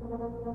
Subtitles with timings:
[0.00, 0.50] Müzik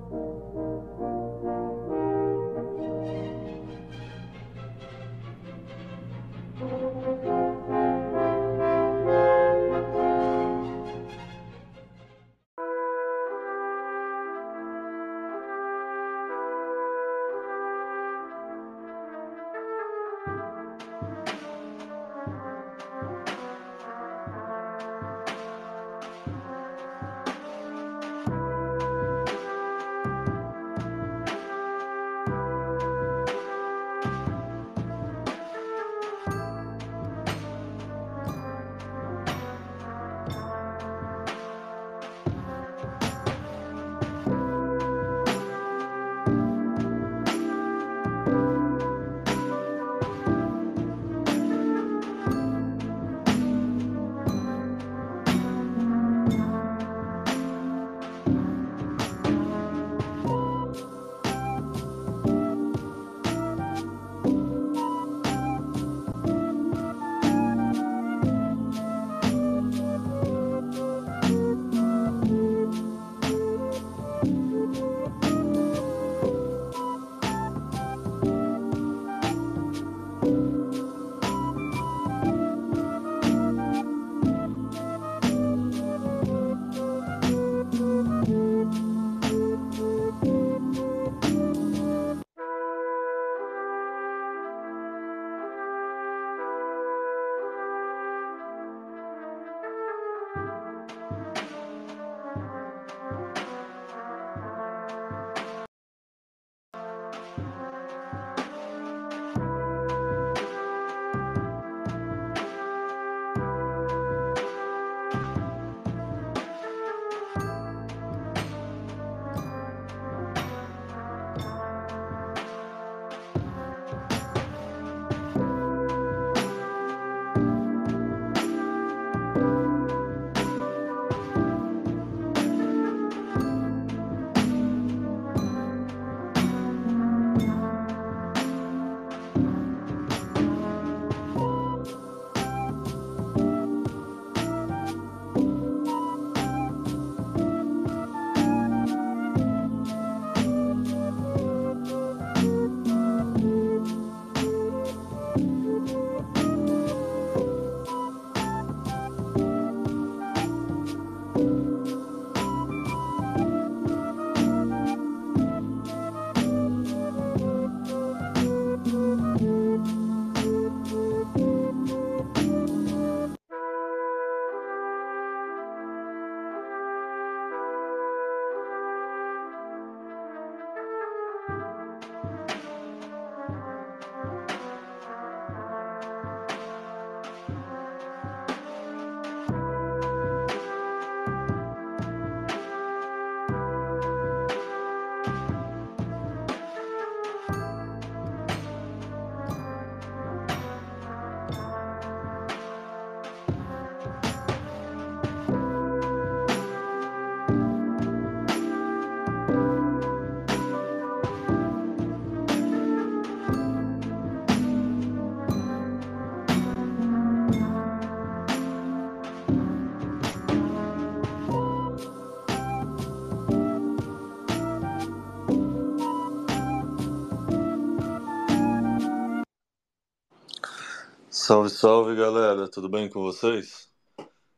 [231.46, 233.88] Salve, salve galera, tudo bem com vocês?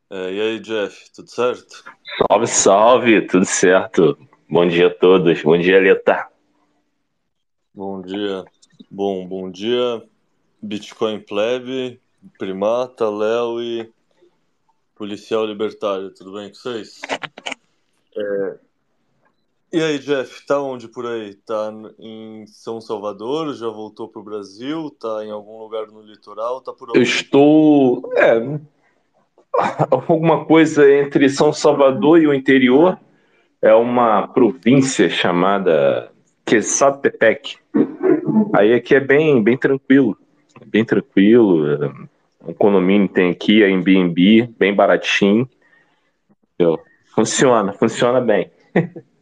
[0.09, 1.83] É, e aí, Jeff, tudo certo?
[2.31, 4.17] Salve, salve, tudo certo.
[4.49, 6.29] Bom dia a todos, bom dia, Leta.
[7.73, 8.45] Bom dia.
[8.89, 10.01] Bom, bom dia,
[10.61, 11.99] Bitcoin Plebe,
[12.39, 13.91] Primata, Léo e
[14.95, 17.01] Policial Libertário, tudo bem com vocês?
[18.15, 18.59] É,
[19.71, 21.35] e aí, Jeff, tá onde por aí?
[21.45, 23.53] Tá em São Salvador?
[23.53, 24.89] Já voltou pro Brasil?
[24.99, 26.61] Tá em algum lugar no litoral?
[26.61, 26.99] Tá por onde?
[26.99, 28.11] Eu estou.
[28.15, 28.59] É,
[29.91, 32.97] alguma coisa entre São Salvador e o interior.
[33.61, 36.11] É uma província chamada
[36.45, 37.57] Quesapetec.
[38.53, 40.17] Aí aqui é bem, bem tranquilo.
[40.65, 42.07] Bem tranquilo.
[42.47, 45.49] Um condomínio tem aqui, é em Airbnb, bem baratinho.
[47.13, 48.51] Funciona, funciona bem.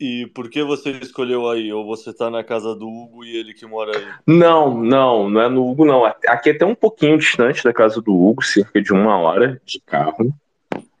[0.00, 1.70] E por que você escolheu aí?
[1.70, 4.06] Ou você tá na casa do Hugo e ele que mora aí?
[4.26, 6.06] Não, não, não é no Hugo, não.
[6.06, 9.78] Aqui é até um pouquinho distante da casa do Hugo, cerca de uma hora de
[9.84, 10.32] carro.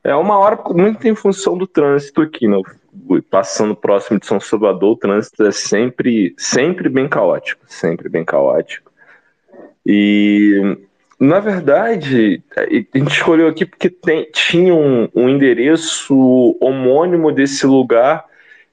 [0.04, 2.60] É uma hora muito em função do trânsito aqui, né?
[3.30, 8.92] Passando próximo de São Salvador, o trânsito é sempre, sempre bem caótico, sempre bem caótico.
[9.86, 10.76] E
[11.18, 12.64] na verdade, a
[12.98, 18.28] gente escolheu aqui porque tem, tinha um, um endereço homônimo desse lugar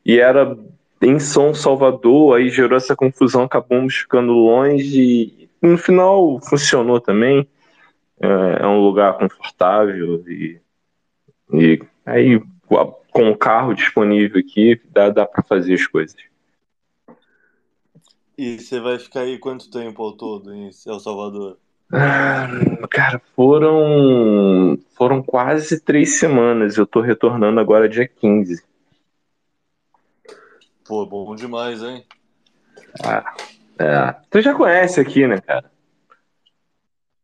[0.07, 0.57] e era
[1.01, 7.45] em São Salvador, aí gerou essa confusão, acabamos ficando longe e no final funcionou também.
[8.19, 10.59] É, é um lugar confortável e,
[11.53, 12.41] e aí
[13.11, 16.15] com o carro disponível aqui dá, dá para fazer as coisas.
[18.37, 21.57] E você vai ficar aí quanto tempo ao todo em El Salvador?
[21.91, 22.47] Ah,
[22.89, 26.77] cara, foram foram quase três semanas.
[26.77, 28.63] Eu tô retornando agora dia 15.
[30.87, 32.05] Pô, bom demais, hein?
[33.03, 33.35] Ah,
[33.77, 34.15] é.
[34.29, 35.69] Tu já conhece aqui, né, cara?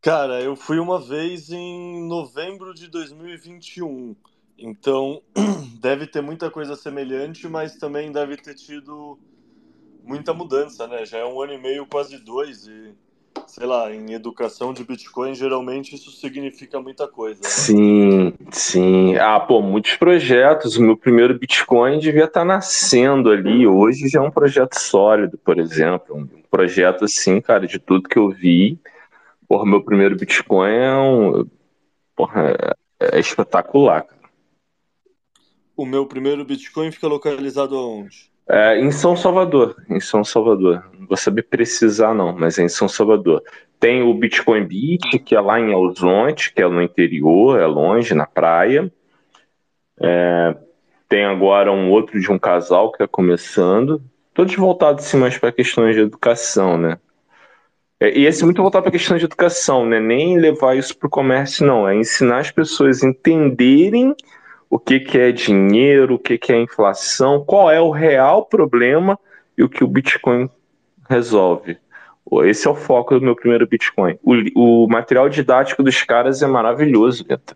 [0.01, 4.13] Cara, eu fui uma vez em novembro de 2021.
[4.57, 5.21] Então,
[5.79, 9.17] deve ter muita coisa semelhante, mas também deve ter tido
[10.03, 11.05] muita mudança, né?
[11.05, 12.93] Já é um ano e meio, quase dois, e
[13.47, 17.41] sei lá, em educação de Bitcoin, geralmente isso significa muita coisa.
[17.41, 17.49] Né?
[17.49, 19.15] Sim, sim.
[19.15, 20.77] Ah, pô, muitos projetos.
[20.77, 23.67] O meu primeiro Bitcoin devia estar tá nascendo ali.
[23.67, 26.15] Hoje já é um projeto sólido, por exemplo.
[26.15, 28.79] Um projeto assim, cara, de tudo que eu vi.
[29.47, 31.45] Porra, meu primeiro Bitcoin é um.
[32.15, 32.55] Porra,
[32.99, 34.23] é, é espetacular, cara.
[35.75, 38.32] O meu primeiro Bitcoin fica localizado aonde?
[38.47, 40.83] É, em São Salvador, em São Salvador.
[40.97, 43.41] Não vou saber precisar não, mas é em São Salvador.
[43.79, 48.13] Tem o Bitcoin Beach, que é lá em Alzonte, que é no interior, é longe,
[48.13, 48.91] na praia.
[50.01, 50.55] É,
[51.07, 54.01] tem agora um outro de um casal que está começando.
[54.33, 56.97] Todos voltados assim, mais para questões de educação, né?
[57.99, 59.99] É, e esse é muito voltado para a questão de educação, né?
[59.99, 61.87] Nem levar isso para o comércio, não.
[61.87, 64.15] É ensinar as pessoas a entenderem
[64.69, 69.19] o que, que é dinheiro, o que, que é inflação, qual é o real problema
[69.57, 70.49] e o que o Bitcoin
[71.09, 71.77] resolve.
[72.45, 74.17] Esse é o foco do meu primeiro Bitcoin.
[74.23, 77.55] O, o material didático dos caras é maravilhoso, Gata.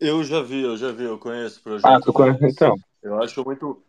[0.00, 1.86] Eu já vi, eu já vi, eu conheço o projeto.
[1.86, 2.76] Ah, tu conhece então?
[3.02, 3.80] Eu acho muito.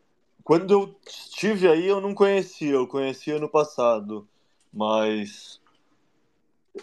[0.43, 4.27] Quando eu estive aí, eu não conhecia, eu conhecia no passado.
[4.71, 5.59] Mas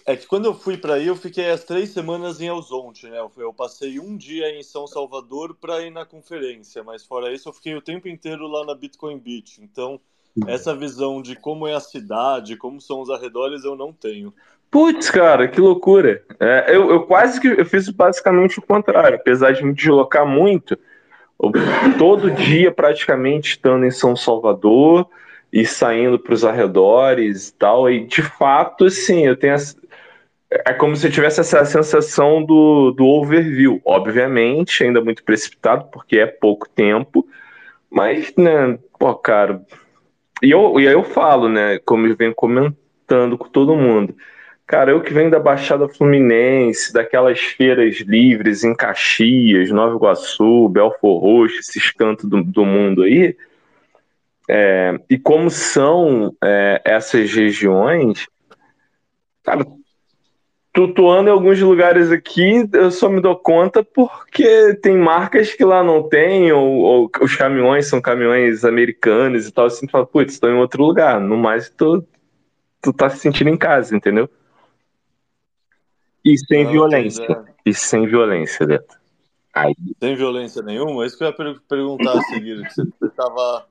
[0.06, 3.18] é que quando eu fui para aí, eu fiquei as três semanas em Elzonte, né?
[3.36, 7.52] Eu passei um dia em São Salvador para ir na conferência, mas fora isso, eu
[7.52, 9.60] fiquei o tempo inteiro lá na Bitcoin Beach.
[9.62, 10.00] Então,
[10.46, 14.32] essa visão de como é a cidade, como são os arredores, eu não tenho.
[14.70, 16.24] Putz, cara, que loucura.
[16.40, 19.16] É, eu, eu quase que eu fiz basicamente o contrário.
[19.16, 20.78] Apesar de me deslocar muito,
[21.98, 25.06] todo dia praticamente estando em São Salvador
[25.52, 27.90] e saindo para os arredores e tal.
[27.90, 29.54] E de fato, assim, eu tenho
[30.66, 33.80] é como se eu tivesse essa sensação do, do overview.
[33.84, 37.26] Obviamente, ainda muito precipitado, porque é pouco tempo,
[37.90, 39.62] mas, né, pô, cara.
[40.42, 44.14] E, eu, e aí eu falo, né, como eu venho comentando com todo mundo.
[44.66, 51.20] Cara, eu que venho da Baixada Fluminense, daquelas feiras livres em Caxias, Nova Iguaçu, Belfor
[51.20, 53.36] Roxo, esses cantos do, do mundo aí,
[54.48, 58.26] é, e como são é, essas regiões,
[59.42, 59.64] cara,
[60.72, 65.84] Tutuando em alguns lugares aqui, eu só me dou conta porque tem marcas que lá
[65.84, 70.32] não tem, ou, ou os caminhões são caminhões americanos e tal, assim, tu fala, putz,
[70.32, 71.20] estou em outro lugar.
[71.20, 72.02] No mais, tu,
[72.80, 74.30] tu tá se sentindo em casa, entendeu?
[76.24, 77.22] E sem não, violência.
[77.22, 77.52] É.
[77.66, 78.96] E sem violência, Leto.
[79.52, 79.74] Aí.
[80.02, 81.04] Sem violência nenhuma?
[81.04, 82.66] É isso que eu ia perguntar a seguir.
[82.66, 83.66] Você, você tava.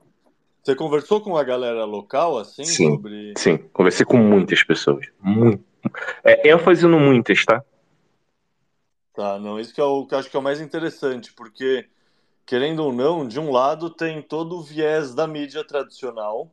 [0.62, 3.34] Você conversou com a galera local, assim, sim, sobre.
[3.36, 5.06] Sim, conversei com muitas pessoas.
[5.20, 5.72] Muito
[6.24, 7.64] é, ênfase no muitas, tá?
[9.14, 11.86] Tá, não, isso que é o que eu acho que é o mais interessante, porque,
[12.46, 16.50] querendo ou não, de um lado tem todo o viés da mídia tradicional,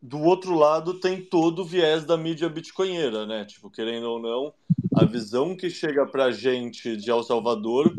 [0.00, 3.44] do outro lado tem todo o viés da mídia bitcoinheira, né?
[3.44, 4.54] Tipo, querendo ou não,
[4.94, 7.94] a visão que chega pra gente de El Salvador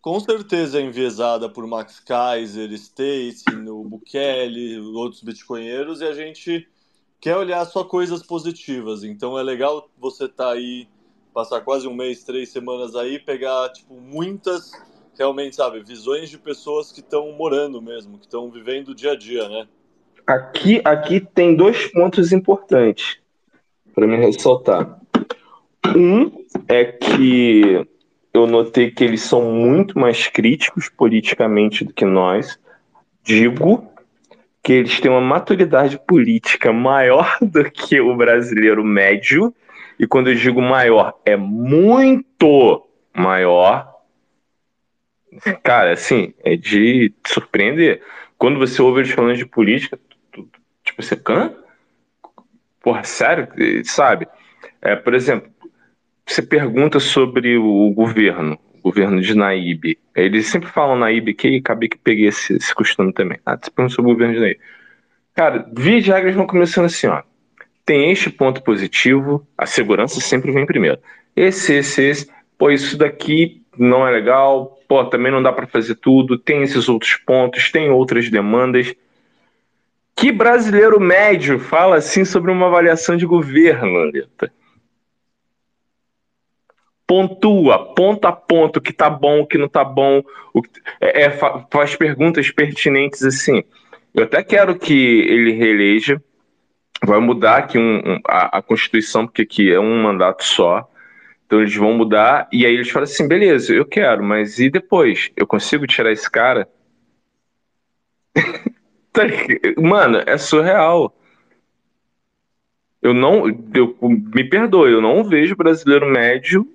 [0.00, 6.68] com certeza é enviesada por Max Kaiser, Stacy, Bukele, outros bitcoinheiros, e a gente
[7.20, 9.04] quer olhar só coisas positivas.
[9.04, 10.88] Então é legal você estar tá aí,
[11.32, 14.72] passar quase um mês, três semanas aí, pegar tipo muitas
[15.18, 19.16] realmente, sabe, visões de pessoas que estão morando mesmo, que estão vivendo o dia a
[19.16, 19.66] dia, né?
[20.26, 23.18] Aqui, aqui tem dois pontos importantes
[23.94, 25.00] para me ressaltar.
[25.96, 27.86] Um é que
[28.34, 32.58] eu notei que eles são muito mais críticos politicamente do que nós.
[33.26, 33.92] Digo
[34.62, 39.52] que eles têm uma maturidade política maior do que o brasileiro médio,
[39.98, 43.92] e quando eu digo maior, é muito maior.
[45.62, 48.00] Cara, assim, é de surpreender.
[48.38, 49.98] Quando você ouve eles falando de política,
[50.84, 51.52] tipo, você can?
[52.80, 53.48] Porra, sério?
[53.84, 54.28] Sabe?
[54.80, 55.50] É, por exemplo,
[56.24, 58.56] você pergunta sobre o governo,
[58.86, 59.98] governo de Naíbe.
[60.14, 63.38] Eles sempre falam Naíbe, que acabei que peguei esse, esse costume também.
[63.44, 64.60] Ah, você pergunta sobre o governo de Naíbe.
[65.34, 67.22] Cara, via de regras vão começando assim, ó.
[67.84, 70.98] Tem este ponto positivo, a segurança sempre vem primeiro.
[71.34, 72.30] Esse, esse, esse.
[72.56, 74.78] Pô, isso daqui não é legal.
[74.88, 76.38] Pô, também não dá para fazer tudo.
[76.38, 78.94] Tem esses outros pontos, tem outras demandas.
[80.14, 84.50] Que brasileiro médio fala assim sobre uma avaliação de governo, Leta?
[87.06, 90.22] Pontua, ponto a ponto, o que tá bom, o que não tá bom,
[90.52, 90.70] o que,
[91.00, 91.30] é, é,
[91.70, 93.62] faz perguntas pertinentes assim.
[94.12, 96.20] Eu até quero que ele reeleja,
[97.04, 100.90] vai mudar aqui um, um, a, a, Constituição, porque aqui é um mandato só,
[101.46, 105.30] então eles vão mudar, e aí eles falam assim, beleza, eu quero, mas e depois?
[105.36, 106.68] Eu consigo tirar esse cara?
[109.16, 109.22] Tá
[109.78, 111.16] mano, é surreal.
[113.00, 116.70] Eu não, eu, me perdoe, eu não vejo brasileiro médio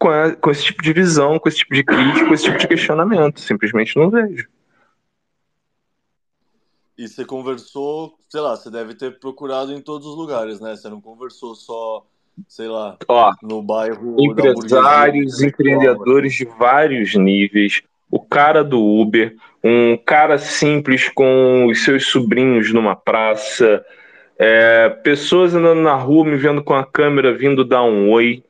[0.00, 2.58] com, a, com esse tipo de visão, com esse tipo de crítica, com esse tipo
[2.58, 3.38] de questionamento.
[3.38, 4.48] Simplesmente não vejo.
[6.96, 10.74] E você conversou, sei lá, você deve ter procurado em todos os lugares, né?
[10.74, 12.04] Você não conversou só,
[12.48, 14.16] sei lá, Ó, no bairro.
[14.18, 17.82] Empresários, empreendedores de vários níveis.
[18.10, 23.84] O cara do Uber, um cara simples com os seus sobrinhos numa praça,
[24.38, 28.42] é, pessoas andando na rua me vendo com a câmera vindo dar um oi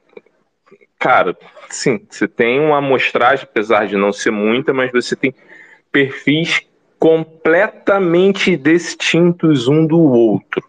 [1.00, 1.36] cara,
[1.70, 5.34] sim, você tem uma amostragem, apesar de não ser muita, mas você tem
[5.90, 6.60] perfis
[6.98, 10.62] completamente distintos um do outro.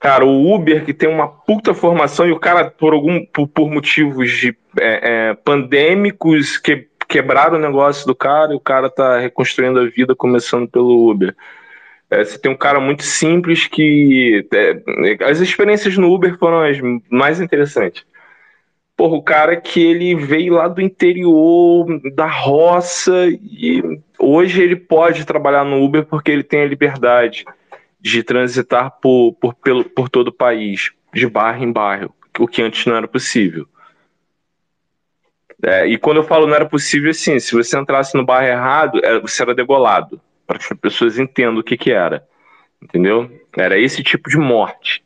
[0.00, 3.70] Cara, o Uber que tem uma puta formação e o cara, por algum por, por
[3.70, 9.18] motivos de, é, é, pandêmicos, que, quebraram o negócio do cara e o cara tá
[9.18, 11.34] reconstruindo a vida começando pelo Uber.
[12.10, 14.46] É, você tem um cara muito simples que.
[14.52, 16.78] É, as experiências no Uber foram as
[17.10, 18.04] mais interessantes.
[18.96, 25.24] Porra, o cara que ele veio lá do interior, da roça, e hoje ele pode
[25.24, 27.44] trabalhar no Uber porque ele tem a liberdade
[28.00, 32.62] de transitar por, por, pelo, por todo o país, de bairro em bairro, o que
[32.62, 33.68] antes não era possível.
[35.62, 39.00] É, e quando eu falo não era possível, assim, se você entrasse no bairro errado,
[39.04, 42.26] é, você era degolado para que as pessoas entendam o que, que era.
[42.82, 43.30] Entendeu?
[43.56, 45.04] Era esse tipo de morte.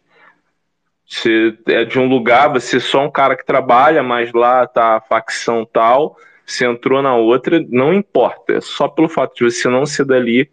[1.05, 4.97] Você é de um lugar, você é só um cara que trabalha, mas lá tá
[4.97, 8.55] a facção tal, você entrou na outra, não importa.
[8.55, 10.51] É só pelo fato de você não ser dali,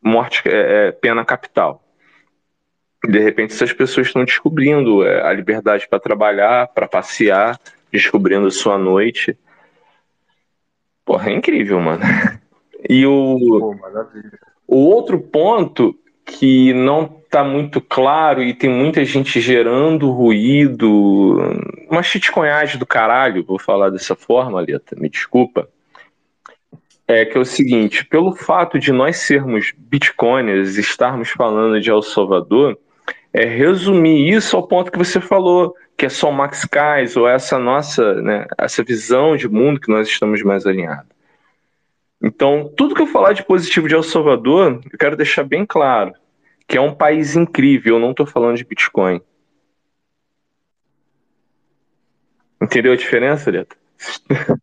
[0.00, 1.82] morte é, é pena capital.
[3.06, 7.60] De repente, essas pessoas estão descobrindo é, a liberdade para trabalhar, para passear,
[7.92, 9.36] descobrindo a sua noite.
[11.04, 12.02] Porra, é incrível, mano.
[12.88, 13.76] E o, Pô,
[14.66, 21.38] o outro ponto que não está muito claro e tem muita gente gerando ruído,
[21.90, 25.68] uma chitconhagem do caralho, vou falar dessa forma, Leta, me desculpa,
[27.06, 32.02] é que é o seguinte, pelo fato de nós sermos bitcoiners, estarmos falando de El
[32.02, 32.78] Salvador,
[33.32, 37.28] é resumir isso ao ponto que você falou, que é só o Max Kais, ou
[37.28, 41.13] essa nossa, né, essa visão de mundo que nós estamos mais alinhados.
[42.24, 46.14] Então, tudo que eu falar de positivo de El Salvador, eu quero deixar bem claro
[46.66, 49.20] que é um país incrível, eu não estou falando de Bitcoin.
[52.62, 53.76] Entendeu a diferença, Leta?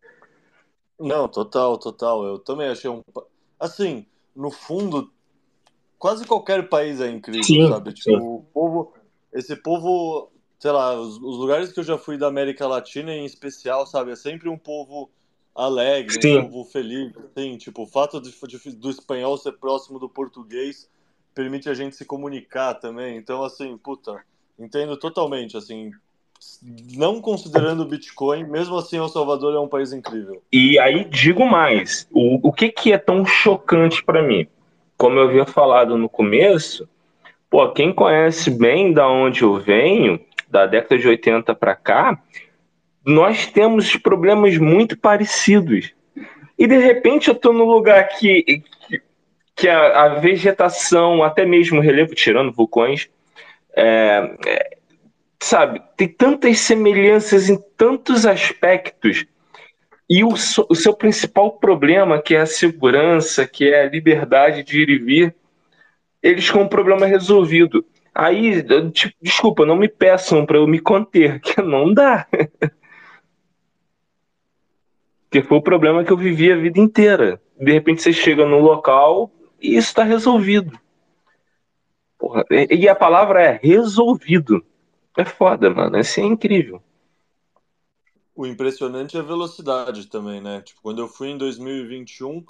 [1.00, 2.24] Não, total, total.
[2.26, 3.02] Eu também achei um.
[3.60, 5.12] Assim, no fundo,
[5.98, 7.94] quase qualquer país é incrível, sim, sabe?
[7.94, 8.18] Tipo, sim.
[8.18, 8.94] o povo.
[9.34, 13.26] Esse povo, sei lá, os, os, lugares que eu já fui da América Latina em
[13.26, 14.12] especial, sabe?
[14.12, 15.12] É sempre um povo
[15.56, 16.38] alegre, Sim.
[16.40, 20.90] um povo feliz, assim, tipo, o fato de, de, do espanhol ser próximo do português
[21.34, 24.22] permite a gente se comunicar também, então, assim, puta,
[24.58, 25.92] entendo totalmente, assim,
[26.96, 30.42] não considerando o Bitcoin, mesmo assim El Salvador é um país incrível.
[30.52, 34.48] E aí digo mais, o, o que que é tão chocante para mim?
[34.98, 36.88] Como eu havia falado no começo,
[37.50, 42.22] pô, quem conhece bem da onde eu venho, da década de 80 para cá,
[43.06, 45.94] nós temos problemas muito parecidos.
[46.58, 48.64] E de repente eu estou num lugar que,
[49.56, 53.10] que a, a, vegetação, até mesmo o relevo, tirando vulcões,
[53.76, 54.78] é, é,
[55.40, 59.26] sabe, tem tantas semelhanças em tantos aspectos.
[60.08, 64.82] E o, o seu principal problema, que é a segurança, que é a liberdade de
[64.82, 65.36] ir e vir,
[66.22, 67.84] eles com um problema resolvido.
[68.14, 72.28] Aí, tipo, desculpa, não me peçam para eu me conter, que não dá.
[75.32, 77.42] Que foi o problema que eu vivi a vida inteira.
[77.58, 80.78] De repente você chega no local e isso está resolvido.
[82.20, 84.64] Porra, e a palavra é resolvido.
[85.18, 85.98] É foda, mano.
[85.98, 86.82] Isso é incrível.
[88.36, 90.62] O impressionante é a velocidade também, né?
[90.62, 92.44] Tipo, quando eu fui em 2021,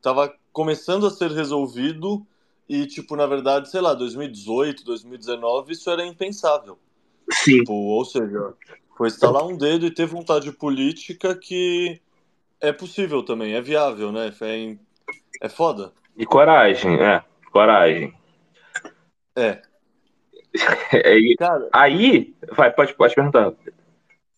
[0.00, 2.26] tava começando a ser resolvido
[2.68, 6.78] e, tipo, na verdade, sei lá, 2018, 2019, isso era impensável.
[7.30, 7.58] Sim.
[7.60, 8.54] Tipo, ou seja,
[8.96, 12.00] foi instalar um dedo e ter vontade política que
[12.60, 14.32] é possível também, é viável, né?
[14.40, 14.76] É,
[15.46, 15.92] é foda.
[16.16, 17.22] E coragem, é,
[17.52, 18.14] coragem.
[19.36, 19.62] É.
[21.04, 23.52] aí, Cara, aí, vai, pode, pode perguntar.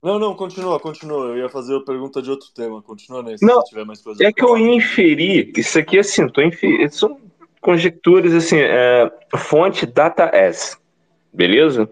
[0.02, 1.26] Não, não, continua, continua.
[1.26, 2.82] Eu ia fazer a pergunta de outro tema.
[2.82, 4.24] Continua nesse, não, se tiver mais coisa.
[4.24, 6.90] É que eu ia inferir, isso aqui, assim, tô infer...
[6.90, 7.20] são
[7.60, 10.78] conjecturas, assim, é, fonte data S,
[11.32, 11.90] beleza?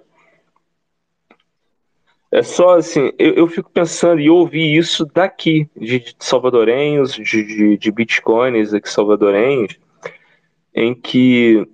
[2.30, 7.22] É só assim, eu, eu fico pensando e ouvi isso daqui, de, de salvadorenhos, de,
[7.24, 9.78] de, de bitcoins aqui salvadorenhos,
[10.74, 11.66] em que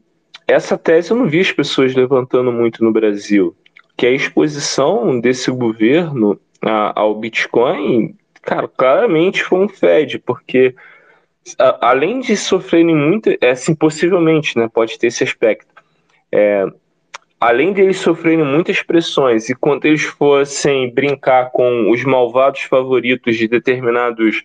[0.47, 3.57] essa tese eu não vi as pessoas levantando muito no Brasil,
[3.97, 10.75] que a exposição desse governo a, ao Bitcoin, cara, claramente foi um Fed, porque
[11.59, 15.67] a, além de sofrerem muito, é, assim, possivelmente, né, pode ter esse aspecto,
[16.31, 16.67] é,
[17.45, 23.47] além deles sofrerem muitas pressões e quando eles fossem brincar com os malvados favoritos de
[23.47, 24.43] determinados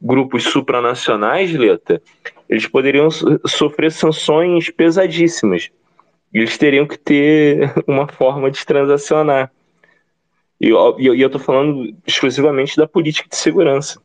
[0.00, 2.00] grupos supranacionais, Leta,
[2.48, 3.08] eles poderiam
[3.44, 5.70] sofrer sanções pesadíssimas.
[6.32, 9.50] Eles teriam que ter uma forma de transacionar.
[10.60, 14.00] E eu, e tô falando exclusivamente da política de segurança.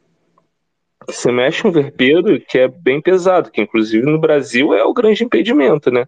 [1.08, 5.24] Você mexe um verpedo que é bem pesado, que inclusive no Brasil é o grande
[5.24, 6.08] impedimento, né?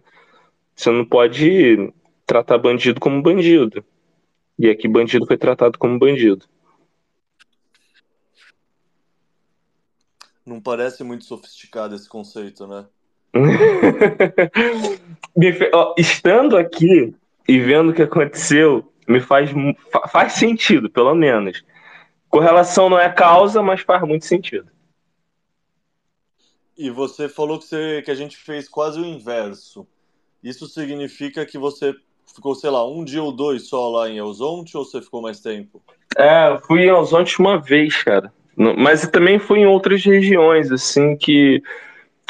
[0.74, 1.92] Você não pode
[2.28, 3.82] tratar bandido como bandido.
[4.58, 6.44] E aqui bandido foi tratado como bandido.
[10.44, 12.86] Não parece muito sofisticado esse conceito, né?
[15.96, 17.14] Estando aqui
[17.46, 19.50] e vendo o que aconteceu, me faz,
[20.10, 21.64] faz sentido, pelo menos.
[22.28, 24.70] Correlação não é causa, mas faz muito sentido.
[26.76, 29.86] E você falou que, você, que a gente fez quase o inverso.
[30.42, 31.94] Isso significa que você
[32.34, 35.40] ficou, sei lá, um dia ou dois só lá em Elzonte ou você ficou mais
[35.40, 35.82] tempo?
[36.16, 38.32] É, fui em Elzonte uma vez, cara.
[38.56, 41.62] Mas também fui em outras regiões, assim, que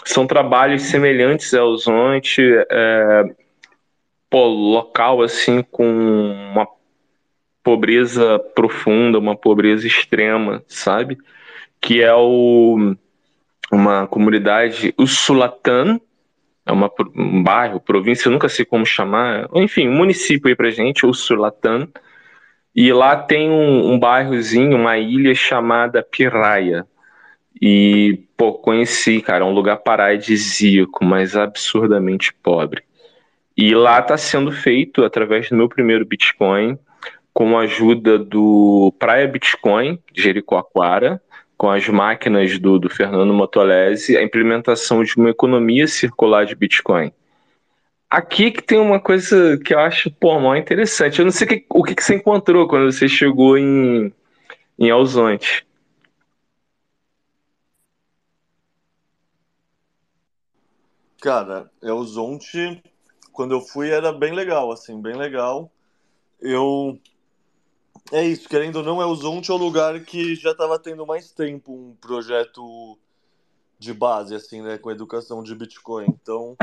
[0.05, 3.25] são trabalhos semelhantes a Elzonte, é,
[4.29, 6.67] pô, local, assim, com uma
[7.63, 11.19] pobreza profunda, uma pobreza extrema, sabe?
[11.81, 12.95] Que é o
[13.71, 16.01] uma comunidade, o Sulatan,
[16.69, 20.71] é uma, um bairro, província, eu nunca sei como chamar, enfim, um município aí pra
[20.71, 21.89] gente, o Sulatan,
[22.77, 26.87] e lá tem um, um bairrozinho, uma ilha chamada Piraia,
[27.61, 32.83] e, pô, conheci, cara, um lugar paradisíaco, mas absurdamente pobre.
[33.57, 36.79] E lá está sendo feito, através do meu primeiro Bitcoin,
[37.33, 41.21] com a ajuda do Praia Bitcoin, Jericoacoara,
[41.59, 47.13] com as máquinas do, do Fernando Motolese, a implementação de uma economia circular de Bitcoin.
[48.09, 51.19] Aqui que tem uma coisa que eu acho, pô, mó interessante.
[51.19, 54.11] Eu não sei que, o que, que você encontrou quando você chegou em,
[54.79, 55.67] em Alzonte.
[61.21, 62.81] Cara, Elzonte,
[63.33, 65.71] quando eu fui, era bem legal, assim, bem legal.
[66.41, 66.99] Eu
[68.13, 71.07] é isso, querendo ou não, é o Zonte é o lugar que já estava tendo
[71.07, 72.99] mais tempo um projeto
[73.79, 76.07] de base, assim, né, com educação de Bitcoin.
[76.09, 76.57] Então,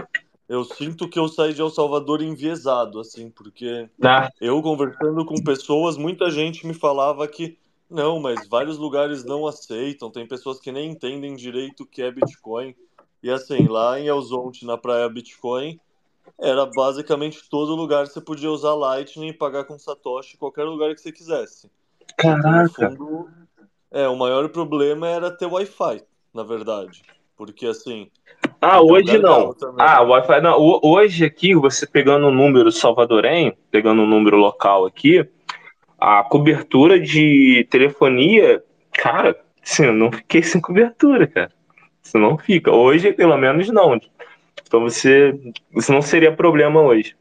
[0.48, 4.30] eu sinto que eu saí de El Salvador enviesado, assim, porque ah.
[4.40, 7.58] eu conversando com pessoas, muita gente me falava que
[7.90, 12.12] não, mas vários lugares não aceitam, tem pessoas que nem entendem direito o que é
[12.12, 12.76] Bitcoin.
[13.22, 15.80] E assim, lá em Elzonte, na praia Bitcoin,
[16.40, 21.02] era basicamente todo lugar você podia usar Lightning e pagar com Satoshi qualquer lugar que
[21.02, 21.70] você quisesse.
[22.18, 22.90] Caraca!
[22.92, 23.30] Fundo,
[23.92, 26.02] é, o maior problema era ter Wi-Fi,
[26.34, 27.02] na verdade.
[27.38, 28.10] Porque assim.
[28.62, 29.56] Ah, hoje não.
[29.78, 30.80] Ah, Wi-Fi não.
[30.82, 35.28] Hoje aqui, você pegando um número salvadorenho, pegando um número local aqui,
[36.00, 41.52] a cobertura de telefonia, cara, assim, eu não fiquei sem cobertura, cara.
[42.02, 42.72] Você não fica.
[42.72, 44.00] Hoje, pelo menos, não.
[44.68, 45.34] Então você,
[45.76, 47.16] isso não seria problema hoje.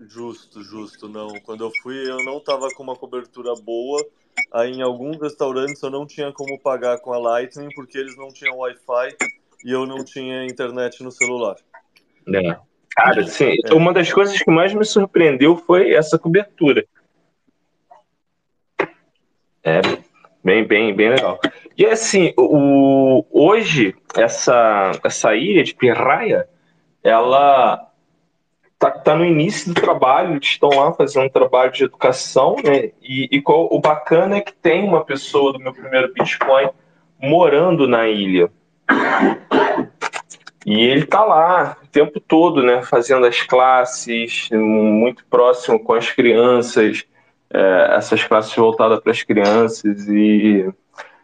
[0.00, 1.08] Justo, justo.
[1.08, 4.04] Não, quando eu fui eu não tava com uma cobertura boa.
[4.52, 8.28] Aí em alguns restaurantes eu não tinha como pagar com a Lightning porque eles não
[8.28, 9.16] tinham Wi-Fi
[9.64, 11.56] e eu não tinha internet no celular.
[12.34, 12.56] É.
[12.90, 13.74] Cara, sim, é.
[13.74, 16.84] uma das coisas que mais me surpreendeu foi essa cobertura.
[19.62, 19.80] É,
[20.48, 21.38] Bem, bem, bem legal.
[21.78, 26.48] E assim, o, hoje, essa, essa ilha de Pirraia,
[27.04, 27.88] ela
[28.76, 32.90] tá, tá no início do trabalho, eles estão lá fazendo um trabalho de educação, né?
[33.00, 36.68] E, e qual, o bacana é que tem uma pessoa do meu primeiro Bitcoin
[37.22, 38.50] morando na ilha.
[40.66, 46.10] E ele tá lá o tempo todo, né, fazendo as classes, muito próximo com as
[46.10, 47.04] crianças,
[47.54, 50.68] é, essas classes voltadas para as crianças e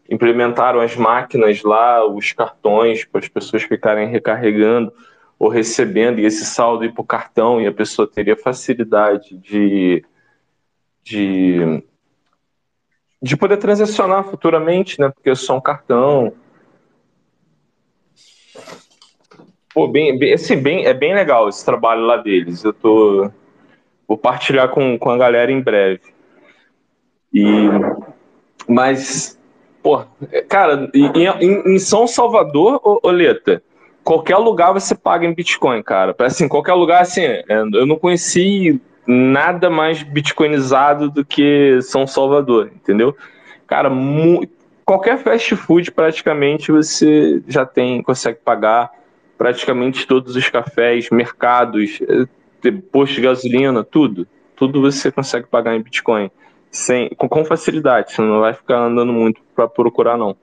[0.08, 4.92] implementaram as máquinas lá, os cartões para as pessoas ficarem recarregando
[5.38, 10.04] ou recebendo e esse saldo ir para o cartão e a pessoa teria facilidade de,
[11.02, 11.82] de,
[13.20, 15.10] de poder transacionar futuramente, né?
[15.10, 16.32] Porque é só um cartão.
[19.72, 22.62] Pô, bem, bem, assim, bem, é bem legal esse trabalho lá deles.
[22.62, 23.30] Eu tô
[24.06, 26.14] vou partilhar com, com a galera em breve.
[27.32, 27.68] E
[28.68, 29.38] mas
[29.84, 30.02] pô,
[30.48, 31.10] cara, em,
[31.42, 33.62] em, em São Salvador, Oleta,
[34.02, 36.16] qualquer lugar você paga em Bitcoin, cara.
[36.20, 42.70] Assim, qualquer lugar, assim, é, eu não conheci nada mais bitcoinizado do que São Salvador,
[42.74, 43.14] entendeu?
[43.66, 43.90] Cara,
[44.86, 48.90] qualquer fast food praticamente você já tem, consegue pagar
[49.36, 54.26] praticamente todos os cafés, mercados, eh, posto de gasolina, tudo.
[54.56, 56.30] Tudo você consegue pagar em Bitcoin.
[56.74, 60.36] Sem, com facilidade, você não vai ficar andando muito para procurar, não.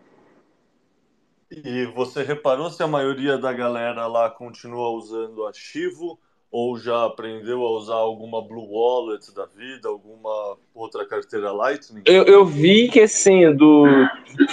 [1.52, 6.17] E você reparou se a maioria da galera lá continua usando arquivo
[6.50, 12.04] ou já aprendeu a usar alguma Blue Wallet da vida, alguma outra carteira Lightning?
[12.06, 13.84] Eu, eu vi que assim, do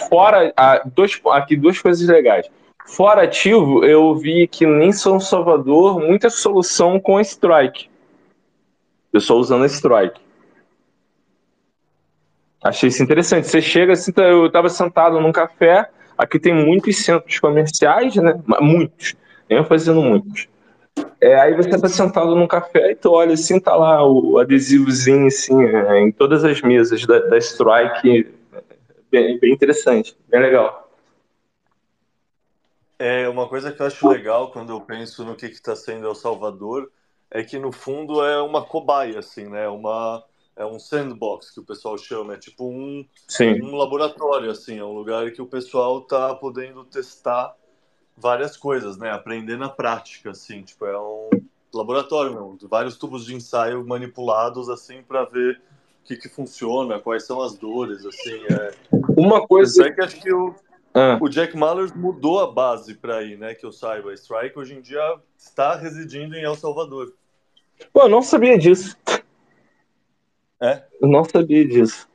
[0.08, 2.50] fora ah, dois, aqui duas coisas legais.
[2.88, 7.88] Fora ativo, eu vi que nem São Salvador muita solução com a Strike.
[9.12, 10.27] Pessoal usando a Strike.
[12.62, 13.46] Achei isso interessante.
[13.46, 18.34] Você chega assim, eu estava sentado num café, Aqui tem muitos centros comerciais, né?
[18.60, 19.14] Muitos,
[19.48, 20.48] eu fazendo muitos.
[21.20, 25.28] É, aí você está sentado num café e tu olha assim, tá lá o adesivozinho
[25.28, 28.34] assim, é, em todas as mesas da, da Strike.
[29.08, 30.90] Bem, bem interessante, bem legal.
[32.98, 36.16] É, uma coisa que eu acho legal quando eu penso no que está sendo El
[36.16, 36.90] Salvador
[37.30, 39.68] é que no fundo é uma cobaia, assim, né?
[39.68, 40.24] Uma,
[40.58, 43.06] é um sandbox que o pessoal chama, é tipo um,
[43.62, 47.54] um laboratório, assim, é um lugar que o pessoal tá podendo testar
[48.16, 49.12] várias coisas, né?
[49.12, 51.30] Aprender na prática, assim, tipo, é um
[51.72, 55.60] laboratório mesmo, vários tubos de ensaio manipulados, assim, para ver
[56.02, 58.74] o que, que funciona, quais são as dores, assim, é...
[59.16, 59.86] Uma coisa...
[59.86, 60.52] É que acho que o,
[60.92, 61.18] ah.
[61.20, 64.74] o Jack Mallers mudou a base para ir, né, que eu saiba, a Strike hoje
[64.74, 67.14] em dia está residindo em El Salvador.
[67.92, 68.96] Pô, eu não sabia disso.
[70.60, 70.82] É?
[71.00, 72.08] Eu não sabia disso.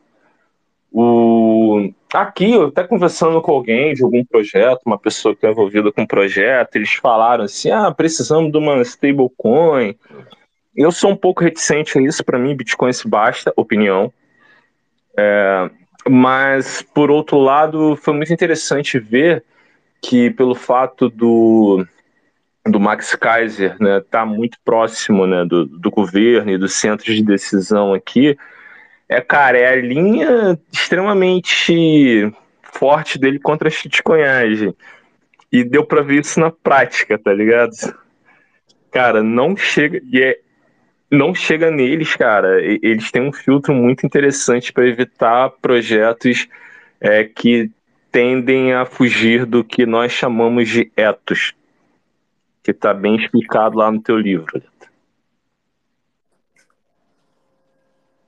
[0.91, 1.89] O...
[2.13, 6.03] Aqui, eu até conversando com alguém de algum projeto, uma pessoa que é envolvida com
[6.03, 9.95] o projeto, eles falaram assim: ah, precisamos de uma stablecoin.
[10.75, 14.11] Eu sou um pouco reticente a isso, para mim, Bitcoin se basta, opinião.
[15.17, 15.69] É...
[16.09, 19.43] Mas, por outro lado, foi muito interessante ver
[20.01, 21.85] que, pelo fato do,
[22.65, 27.23] do Max Kaiser né, tá muito próximo né, do, do governo e dos centros de
[27.23, 28.37] decisão aqui,
[29.09, 34.73] é, cara, é a linha extremamente forte dele contra a chitconhagem.
[35.51, 37.71] E deu para ver isso na prática, tá ligado?
[38.91, 40.01] Cara, não chega.
[40.11, 40.39] E é,
[41.11, 42.59] não chega neles, cara.
[42.59, 46.47] Eles têm um filtro muito interessante para evitar projetos
[46.99, 47.69] é, que
[48.11, 51.53] tendem a fugir do que nós chamamos de etos
[52.63, 54.61] que está bem explicado lá no teu livro.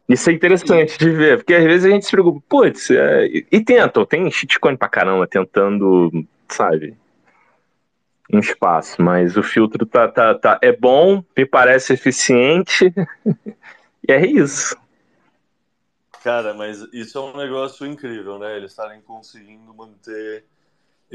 [0.07, 3.25] Isso é interessante de ver, porque às vezes a gente se preocupa, putz, é...
[3.25, 6.11] e tentam, tem shitcoin pra caramba tentando,
[6.47, 6.95] sabe,
[8.31, 12.93] um espaço, mas o filtro tá, tá, tá, é bom, me parece eficiente,
[14.07, 14.77] e é isso.
[16.23, 18.57] Cara, mas isso é um negócio incrível, né?
[18.57, 20.43] Eles estarem conseguindo manter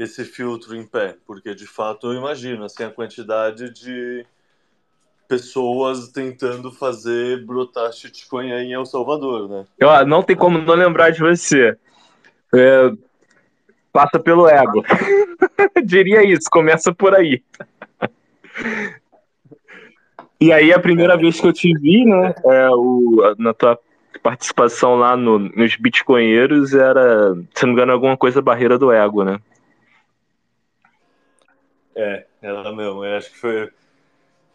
[0.01, 4.25] esse filtro em pé, porque de fato eu imagino assim a quantidade de
[5.27, 9.65] pessoas tentando fazer brotar shitcoin em El Salvador, né?
[9.79, 11.77] Eu, ah, não tem como não lembrar de você.
[12.53, 12.91] É,
[13.93, 14.83] passa pelo ego.
[15.85, 17.41] Diria isso, começa por aí.
[20.39, 23.79] E aí a primeira vez que eu te vi, né, é, o, na tua
[24.21, 29.23] participação lá no, nos Bitcoinheiros era, se não me engano, alguma coisa barreira do ego,
[29.23, 29.39] né?
[32.01, 33.05] É, ela mesmo.
[33.05, 33.69] Eu acho que foi.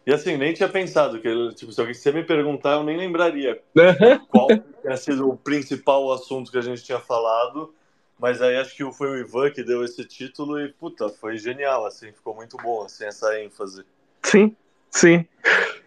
[0.05, 3.61] E assim, nem tinha pensado que, tipo, se você me perguntar, eu nem lembraria
[4.29, 4.47] qual
[4.81, 7.73] tinha sido o principal assunto que a gente tinha falado.
[8.19, 11.85] Mas aí acho que foi o Ivan que deu esse título e, puta, foi genial,
[11.85, 13.85] assim, ficou muito bom, assim, essa ênfase.
[14.23, 14.55] Sim,
[14.89, 15.23] sim.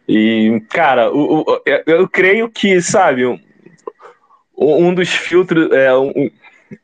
[0.09, 3.38] E, cara, o, o, eu creio que, sabe, um,
[4.57, 6.31] um dos filtros, é, um,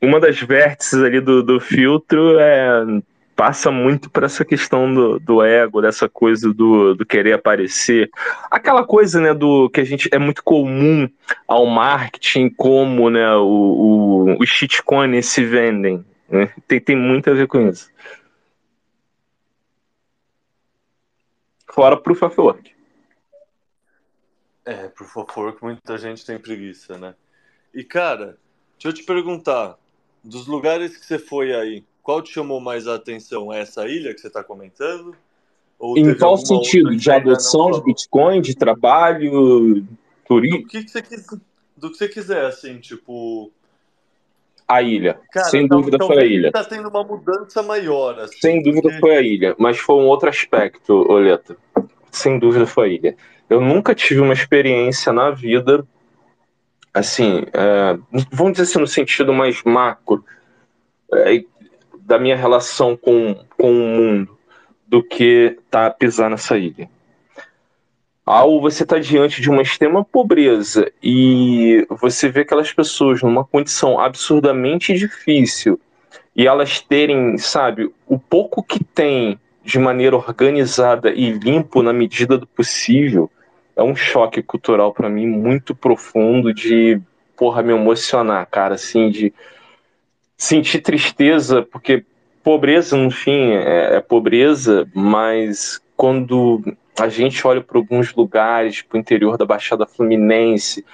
[0.03, 2.85] uma das vértices ali do, do filtro é
[3.37, 8.11] passa muito por essa questão do, do ego, dessa coisa do, do querer aparecer.
[8.51, 11.07] Aquela coisa, né, do que a gente é muito comum
[11.46, 16.03] ao marketing, como né, o, o, os shitcoins se vendem.
[16.29, 16.51] Né?
[16.66, 17.90] Tem, tem muito a ver com isso.
[21.70, 22.75] Fora Proof of Work.
[24.64, 27.14] É, Proof of Work muita gente tem preguiça, né?
[27.75, 28.38] E, cara,
[28.79, 29.77] deixa eu te perguntar,
[30.25, 33.53] dos lugares que você foi aí, qual te chamou mais a atenção?
[33.53, 35.16] Essa ilha que você está comentando?
[35.97, 36.95] Em qual sentido?
[36.95, 39.85] De adoção de Bitcoin, de trabalho,
[40.25, 40.62] turismo?
[40.62, 41.03] Do que, que, você,
[41.77, 43.51] do que você quiser, assim, tipo.
[44.69, 45.19] A ilha.
[45.33, 46.47] Cara, Sem dúvida foi a ilha.
[46.47, 48.21] Está tendo uma mudança maior.
[48.21, 49.01] Assim, Sem dúvida porque...
[49.01, 49.57] foi a ilha.
[49.59, 51.57] Mas foi um outro aspecto, Oleta.
[52.12, 53.16] Sem dúvida foi a ilha.
[53.51, 55.85] Eu nunca tive uma experiência na vida,
[56.95, 57.99] assim, é,
[58.31, 60.25] vamos dizer assim, no sentido mais macro,
[61.12, 61.45] é,
[62.07, 64.38] da minha relação com, com o mundo
[64.87, 66.88] do que tá pisar nessa ilha.
[68.25, 73.45] Ao você estar tá diante de uma extrema pobreza e você vê aquelas pessoas numa
[73.45, 75.81] condição absurdamente difícil
[76.35, 82.38] e elas terem, sabe, o pouco que tem de maneira organizada e limpo na medida
[82.38, 83.29] do possível,
[83.75, 87.01] é um choque cultural para mim muito profundo de,
[87.37, 89.33] porra, me emocionar, cara, assim, de
[90.37, 92.05] sentir tristeza, porque
[92.42, 96.62] pobreza, no fim, é, é pobreza, mas quando
[96.99, 100.85] a gente olha para alguns lugares, para o interior da Baixada Fluminense,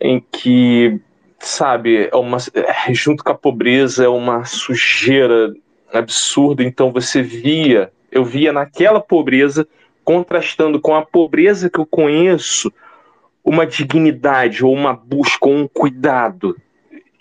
[0.00, 1.00] em que,
[1.38, 5.54] sabe, é uma, é, junto com a pobreza é uma sujeira
[5.92, 9.66] absurda, então você via, eu via naquela pobreza,
[10.04, 12.72] contrastando com a pobreza que eu conheço,
[13.44, 16.56] uma dignidade ou uma busca ou um cuidado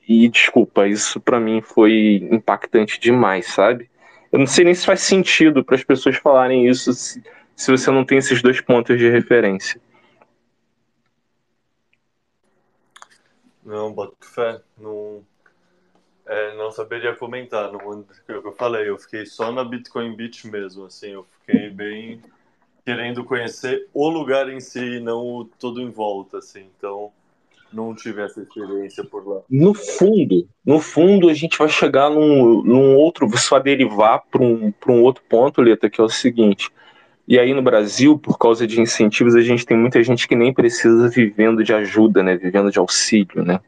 [0.08, 3.90] e desculpa, isso para mim foi impactante demais, sabe?
[4.32, 7.22] Eu não sei nem se faz sentido para as pessoas falarem isso se,
[7.56, 9.82] se você não tem esses dois pontos de referência.
[13.66, 14.62] Não, boto fé.
[14.78, 15.26] Não,
[16.26, 17.70] é, não saberia comentar.
[17.70, 20.86] Não, eu falei, eu fiquei só na Bitcoin Beach mesmo.
[20.86, 22.22] Assim, eu fiquei bem
[22.86, 26.38] querendo conhecer o lugar em si, não o todo em volta.
[26.38, 27.12] Assim, então
[27.72, 29.42] não tive essa experiência por lá.
[29.50, 34.44] No fundo, no fundo, a gente vai chegar num, num outro, você vai derivar para
[34.44, 36.70] um, um outro ponto, Leta, que é o seguinte.
[37.28, 40.54] E aí no Brasil, por causa de incentivos, a gente tem muita gente que nem
[40.54, 42.38] precisa vivendo de ajuda, né?
[42.38, 43.60] Vivendo de auxílio, né?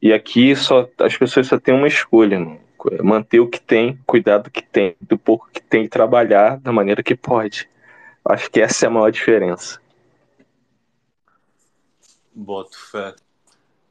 [0.00, 2.58] E aqui só as pessoas só têm uma escolha, né?
[3.02, 7.02] manter o que tem, cuidar do que tem, do pouco que tem trabalhar da maneira
[7.02, 7.68] que pode.
[8.24, 9.80] Acho que essa é a maior diferença.
[12.34, 13.14] Boto fé.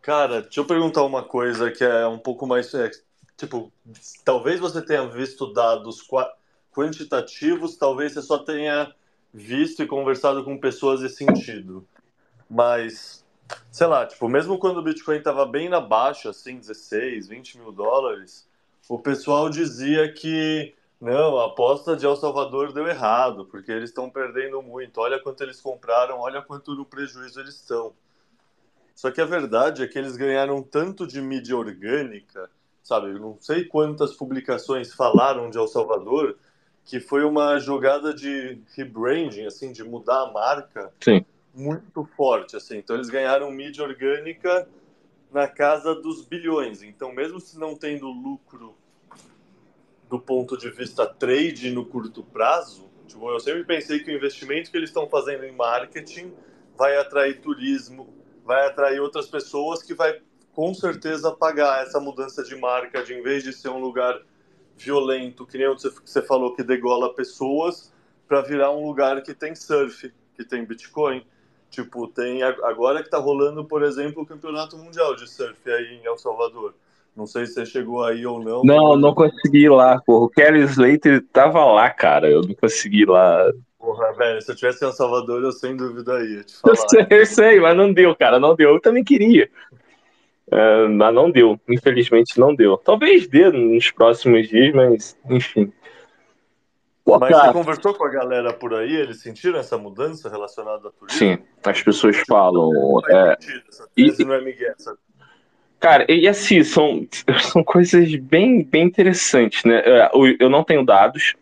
[0.01, 2.73] Cara, deixa eu perguntar uma coisa que é um pouco mais.
[2.73, 2.89] É,
[3.37, 3.71] tipo,
[4.25, 6.07] talvez você tenha visto dados
[6.71, 8.93] quantitativos, talvez você só tenha
[9.33, 11.87] visto e conversado com pessoas nesse sentido.
[12.49, 13.23] Mas,
[13.71, 17.71] sei lá, tipo, mesmo quando o Bitcoin estava bem na baixa, assim, 16, 20 mil
[17.71, 18.47] dólares,
[18.89, 24.07] o pessoal dizia que não, a aposta de El Salvador deu errado, porque eles estão
[24.07, 25.01] perdendo muito.
[25.01, 27.93] Olha quanto eles compraram, olha quanto no prejuízo eles estão.
[29.01, 32.47] Só que a verdade é que eles ganharam tanto de mídia orgânica,
[32.83, 33.07] sabe?
[33.07, 36.37] Eu não sei quantas publicações falaram de El Salvador,
[36.85, 41.25] que foi uma jogada de rebranding, assim, de mudar a marca Sim.
[41.51, 42.77] muito forte, assim.
[42.77, 44.69] Então eles ganharam mídia orgânica
[45.31, 46.83] na casa dos bilhões.
[46.83, 48.75] Então, mesmo se não tendo lucro
[50.07, 54.69] do ponto de vista trade no curto prazo, tipo, eu sempre pensei que o investimento
[54.69, 56.31] que eles estão fazendo em marketing
[56.77, 60.19] vai atrair turismo, vai atrair outras pessoas que vai
[60.53, 64.21] com certeza pagar essa mudança de marca, de em vez de ser um lugar
[64.77, 67.93] violento, que nem você falou que degola pessoas,
[68.27, 71.23] para virar um lugar que tem surf, que tem Bitcoin.
[71.69, 76.05] Tipo, tem agora que está rolando, por exemplo, o Campeonato Mundial de Surf aí em
[76.05, 76.73] El Salvador.
[77.15, 78.61] Não sei se você chegou aí ou não.
[78.63, 80.25] Não, não consegui ir lá, pô.
[80.25, 82.29] O Kelly Slater tava lá, cara.
[82.29, 83.49] Eu não consegui ir lá.
[83.81, 86.75] Porra, velho, se eu tivesse em Salvador, eu sem dúvida ia te falar.
[86.75, 88.69] Eu sei, eu sei, mas não deu, cara, não deu.
[88.75, 89.49] Eu também queria.
[90.51, 92.77] É, mas não deu, infelizmente não deu.
[92.77, 95.73] Talvez dê nos próximos dias, mas enfim.
[97.03, 98.95] Pô, mas cara, você conversou com a galera por aí?
[98.95, 101.17] Eles sentiram essa mudança relacionada a turismo?
[101.17, 102.69] Sim, as pessoas falam.
[103.09, 103.37] É,
[103.97, 104.75] e, não é Miguel,
[105.79, 107.07] Cara, e assim, são,
[107.41, 109.81] são coisas bem, bem interessantes, né?
[109.83, 111.33] É, eu não tenho dados,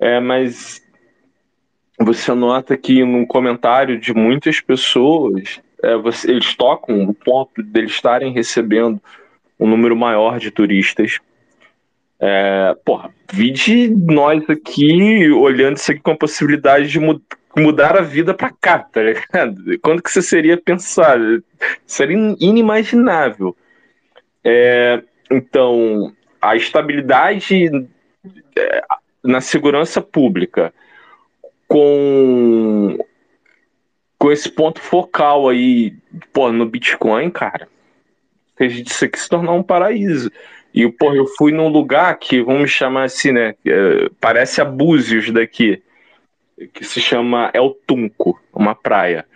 [0.00, 0.82] é, mas
[1.98, 7.78] você nota que no comentário de muitas pessoas, é, você, eles tocam o ponto de
[7.78, 9.00] eles estarem recebendo
[9.58, 11.18] um número maior de turistas.
[12.18, 17.20] É, porra, vide nós aqui olhando isso aqui com a possibilidade de mud
[17.54, 19.56] mudar a vida para cá, tá ligado?
[19.82, 21.18] Quando que você seria pensar?
[21.86, 23.54] Seria inimaginável.
[24.42, 27.86] É, então, a estabilidade
[28.56, 28.82] é,
[29.22, 30.72] na segurança pública
[31.72, 32.98] com
[34.18, 35.96] com esse ponto focal aí,
[36.32, 37.66] pô, no Bitcoin, cara,
[38.56, 40.30] fez disso aqui se tornar um paraíso.
[40.72, 45.82] E, pô, eu fui num lugar que, vamos chamar assim, né, é, parece Abúzios daqui,
[46.72, 49.26] que se chama El Tunco, uma praia.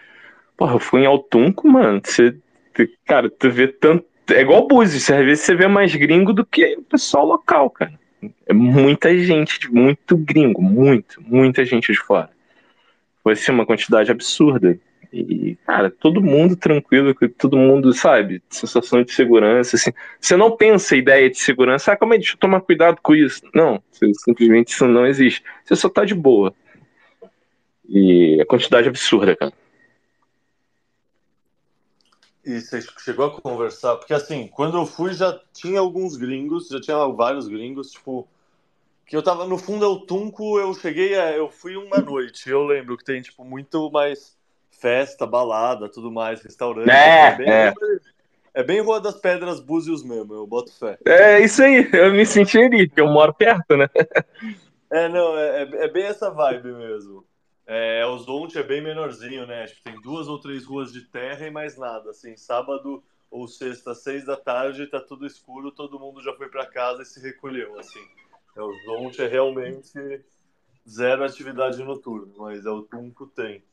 [0.57, 2.37] Porra, eu fui em El Tunco, mano, você,
[3.07, 6.77] cara, tu vê tanto, é igual Búzios, às vezes você vê mais gringo do que
[6.77, 7.99] o pessoal local, cara.
[8.46, 12.30] É muita gente, muito gringo, muito, muita gente de fora.
[13.22, 14.78] Foi ser uma quantidade absurda.
[15.12, 19.92] E, cara, todo mundo tranquilo, todo mundo, sabe, sensação de segurança, assim.
[20.20, 23.42] Você não pensa ideia de segurança, ah, como é, deixa eu tomar cuidado com isso.
[23.54, 23.82] Não,
[24.24, 25.42] simplesmente isso não existe.
[25.64, 26.54] Você só tá de boa.
[27.88, 29.52] E a quantidade absurda, cara.
[32.46, 33.96] E você chegou a conversar?
[33.96, 38.28] Porque assim, quando eu fui já tinha alguns gringos, já tinha vários gringos, tipo,
[39.04, 42.48] que eu tava no fundo do Tunco, eu cheguei, a, eu fui uma noite.
[42.48, 44.38] Eu lembro que tem tipo muito mais
[44.70, 46.88] festa, balada, tudo mais, restaurante.
[46.88, 47.74] É, é bem, é.
[48.54, 50.96] é bem Rua das Pedras Búzios mesmo, eu boto fé.
[51.04, 53.90] É isso aí, eu me senti ali, porque eu moro perto, né?
[54.88, 57.24] É, não, é, é, é bem essa vibe mesmo.
[57.66, 59.66] É, o Zonte é bem menorzinho, né?
[59.66, 62.11] Que tem duas ou três ruas de terra e mais nada.
[62.11, 66.64] Assim, sábado ou sexta, seis da tarde, tá tudo escuro, todo mundo já foi para
[66.64, 68.02] casa e se recolheu, assim.
[68.57, 69.90] É, o Zonte é realmente
[70.88, 73.64] zero atividade noturna, mas é o Tunco tem.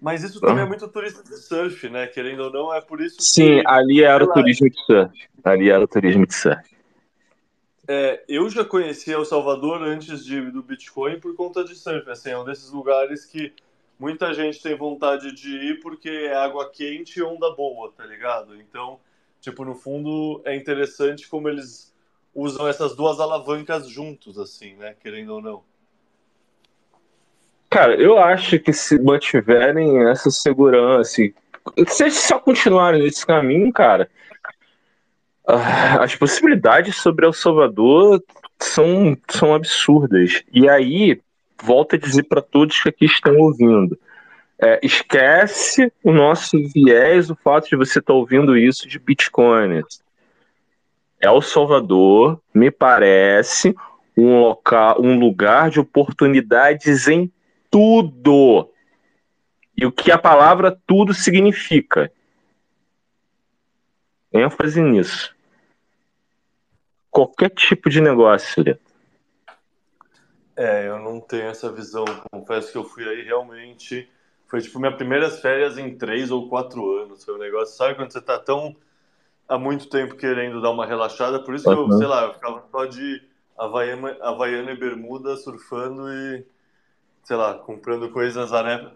[0.00, 2.06] Mas isso também é muito turista de surf, né?
[2.06, 3.24] Querendo ou não, é por isso que...
[3.24, 5.28] Sim, ali era o turismo de surf.
[5.44, 6.76] Ali era o turismo de surf.
[7.94, 12.10] É, eu já conhecia El Salvador antes de, do Bitcoin por conta de surf.
[12.10, 13.52] Assim, é um desses lugares que
[13.98, 18.56] muita gente tem vontade de ir porque é água quente e onda boa, tá ligado?
[18.56, 18.98] Então,
[19.42, 21.94] tipo, no fundo é interessante como eles
[22.34, 24.96] usam essas duas alavancas juntos, assim, né?
[24.98, 25.62] Querendo ou não.
[27.68, 31.20] Cara, eu acho que se mantiverem essa segurança,
[31.88, 34.08] se só continuarem nesse caminho, cara,
[35.46, 38.22] as possibilidades sobre El Salvador
[38.58, 40.42] são, são absurdas.
[40.52, 41.20] E aí,
[41.62, 43.98] volto a dizer para todos que aqui estão ouvindo.
[44.60, 49.82] É, esquece o nosso viés, o fato de você estar tá ouvindo isso de Bitcoin.
[51.20, 53.74] El Salvador me parece
[54.16, 57.32] um local, um lugar de oportunidades em
[57.70, 58.68] tudo.
[59.76, 62.12] E o que a palavra tudo significa?
[64.32, 65.34] Ênfase nisso.
[67.10, 68.80] Qualquer tipo de negócio, Leto.
[70.56, 72.04] É, eu não tenho essa visão.
[72.30, 74.08] Confesso que eu fui aí realmente.
[74.46, 77.24] Foi tipo minhas primeiras férias em três ou quatro anos.
[77.24, 77.76] Foi um negócio.
[77.76, 78.76] Sabe quando você tá tão
[79.48, 81.42] há muito tempo querendo dar uma relaxada?
[81.42, 81.88] Por isso uhum.
[81.88, 83.22] que eu, sei lá, eu ficava só de
[83.58, 86.44] Havaiana, Havaiana e Bermuda surfando e,
[87.22, 88.50] sei lá, comprando coisas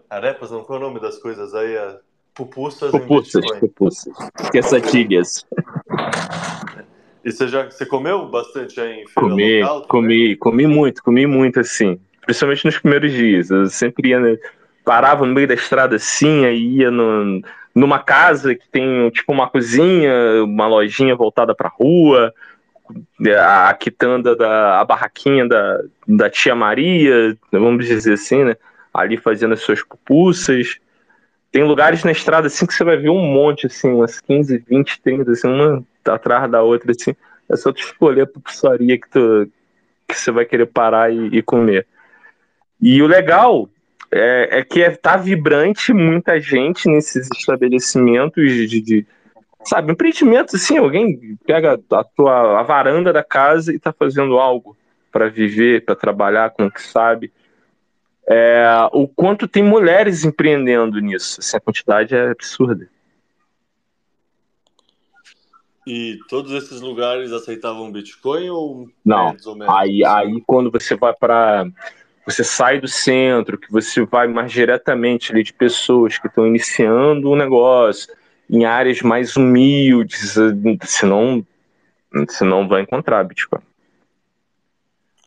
[0.09, 1.75] arepas, não qual é o nome das coisas aí?
[2.37, 4.13] Pupussas, pupussas, pupussas.
[4.51, 5.43] Quesadilhas.
[7.25, 9.81] E você já você comeu bastante aí em feira comi, local?
[9.87, 11.99] Comi, comi muito, comi muito assim.
[12.21, 13.49] Principalmente nos primeiros dias.
[13.49, 14.37] Eu sempre ia, né,
[14.85, 17.41] parava no meio da estrada assim, aí ia no,
[17.73, 22.31] numa casa que tem tipo uma cozinha, uma lojinha voltada pra rua,
[23.35, 28.55] a quitanda da a barraquinha da, da tia Maria, vamos dizer assim, né?
[28.93, 30.79] Ali fazendo as suas pupussas.
[31.57, 35.01] Tem lugares na estrada assim que você vai ver um monte, assim, umas 15, 20,
[35.01, 37.15] 30, assim, uma atrás da outra, assim.
[37.49, 39.51] É só tu escolher a pupussaria que, tu,
[40.07, 41.87] que você vai querer parar e, e comer.
[42.79, 43.67] E o legal
[44.11, 49.07] é, é que é, tá vibrante muita gente nesses estabelecimentos de, de
[49.65, 54.77] sabe, empreendimentos assim, alguém pega a tua a varanda da casa e tá fazendo algo
[55.11, 57.31] para viver, para trabalhar com o que sabe
[58.29, 61.39] é, o quanto tem mulheres empreendendo nisso.
[61.39, 62.89] Assim, a quantidade é absurda.
[65.85, 69.33] E todos esses lugares aceitavam Bitcoin ou não?
[69.45, 71.65] Ou aí, aí quando você vai para
[72.25, 77.29] você sai do centro, que você vai mais diretamente ali de pessoas que estão iniciando
[77.29, 78.13] o um negócio,
[78.49, 80.35] em áreas mais humildes,
[80.83, 81.45] senão,
[82.27, 83.61] senão vai encontrar Bitcoin.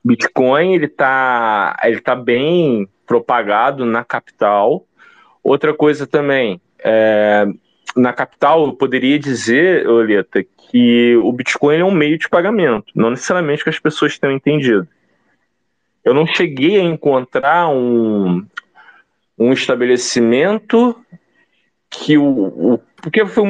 [0.04, 4.86] Bitcoin ele está ele tá bem propagado na capital.
[5.42, 7.46] Outra coisa também, é,
[7.96, 13.10] na capital eu poderia dizer, Oleta, que o Bitcoin é um meio de pagamento, não
[13.10, 14.86] necessariamente que as pessoas tenham entendido.
[16.04, 18.46] Eu não cheguei a encontrar um,
[19.38, 20.96] um estabelecimento
[21.90, 23.44] que o, o porque foi,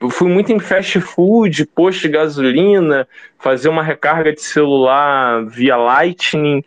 [0.00, 5.76] eu fui muito em fast food, posto de gasolina, fazer uma recarga de celular via
[5.76, 6.62] Lightning.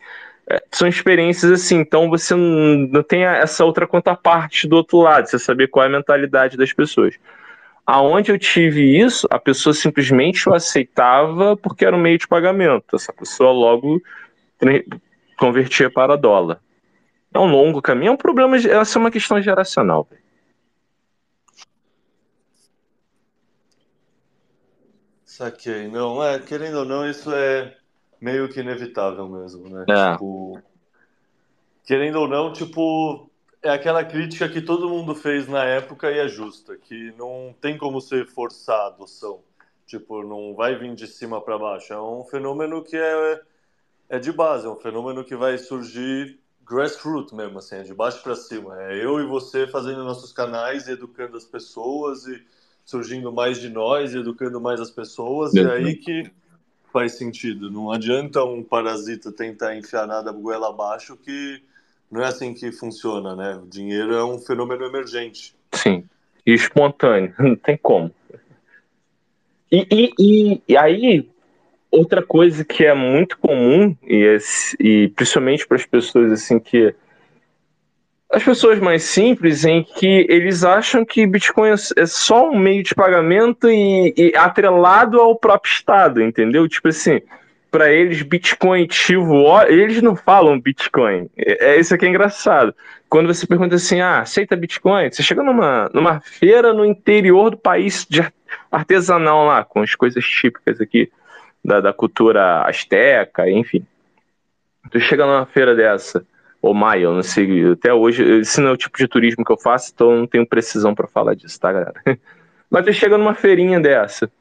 [0.50, 5.40] É, são experiências assim, então você não, tem essa outra contraparte do outro lado, você
[5.40, 7.16] saber qual é a mentalidade das pessoas.
[7.86, 12.96] Aonde eu tive isso, a pessoa simplesmente o aceitava porque era um meio de pagamento.
[12.96, 14.02] Essa pessoa logo
[15.38, 16.60] convertia para dólar.
[17.34, 20.08] É um longo caminho, é um problema, essa é uma questão geracional.
[25.32, 25.88] Saquei.
[25.88, 27.78] Não, é, querendo ou não, isso é
[28.20, 29.86] meio que inevitável mesmo, né?
[29.88, 30.12] É.
[30.12, 30.62] Tipo,
[31.86, 33.30] querendo ou não, tipo,
[33.64, 37.78] é aquela crítica que todo mundo fez na época e é justa, que não tem
[37.78, 39.40] como ser forçar a adoção.
[39.88, 41.94] Tipo, não vai vir de cima para baixo.
[41.94, 43.42] É um fenômeno que é,
[44.10, 48.22] é de base, é um fenômeno que vai surgir grassroots mesmo, assim, é de baixo
[48.22, 48.84] para cima.
[48.84, 52.46] É eu e você fazendo nossos canais e educando as pessoas e
[52.92, 55.62] surgindo mais de nós e educando mais as pessoas, é.
[55.62, 56.30] e aí que
[56.92, 57.72] faz sentido.
[57.72, 61.64] Não adianta um parasita tentar enfiar nada goela abaixo que
[62.12, 63.56] não é assim que funciona, né?
[63.56, 65.56] O dinheiro é um fenômeno emergente.
[65.72, 66.04] Sim.
[66.46, 68.12] E espontâneo, não tem como.
[69.72, 71.30] E, e, e, e aí,
[71.90, 74.38] outra coisa que é muito comum, e,
[74.82, 76.94] e principalmente para as pessoas assim que
[78.32, 82.96] as pessoas mais simples em que eles acham que Bitcoin é só um meio de
[82.96, 86.68] pagamento e, e atrelado ao próprio Estado, entendeu?
[86.68, 87.22] Tipo assim,
[87.70, 91.30] para eles Bitcoin ativo, eles não falam Bitcoin.
[91.38, 92.74] É, é isso que é engraçado.
[93.10, 95.12] Quando você pergunta assim, ah, aceita Bitcoin?
[95.12, 98.26] Você chega numa, numa feira no interior do país de
[98.72, 101.12] artesanal lá, com as coisas típicas aqui
[101.64, 103.86] da, da cultura asteca, enfim.
[104.90, 106.26] Tu chega numa feira dessa
[106.62, 109.52] ou maio, eu não sei, até hoje, esse não é o tipo de turismo que
[109.52, 111.96] eu faço, então eu não tenho precisão para falar disso, tá, galera?
[112.70, 114.32] Mas você chega numa feirinha dessa,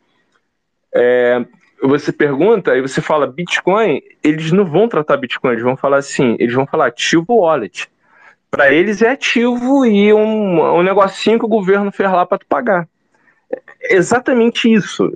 [0.95, 1.45] é,
[1.83, 6.37] você pergunta, aí você fala Bitcoin, eles não vão tratar Bitcoin, eles vão falar assim,
[6.39, 7.91] eles vão falar ativo wallet.
[8.51, 12.47] Para eles é ativo e um, um negocinho que o governo fez lá para tu
[12.47, 12.89] pagar.
[13.81, 15.11] É exatamente isso.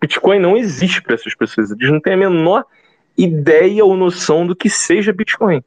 [0.00, 2.64] Bitcoin não existe para essas pessoas, eles não têm a menor
[3.16, 5.62] ideia ou noção do que seja Bitcoin.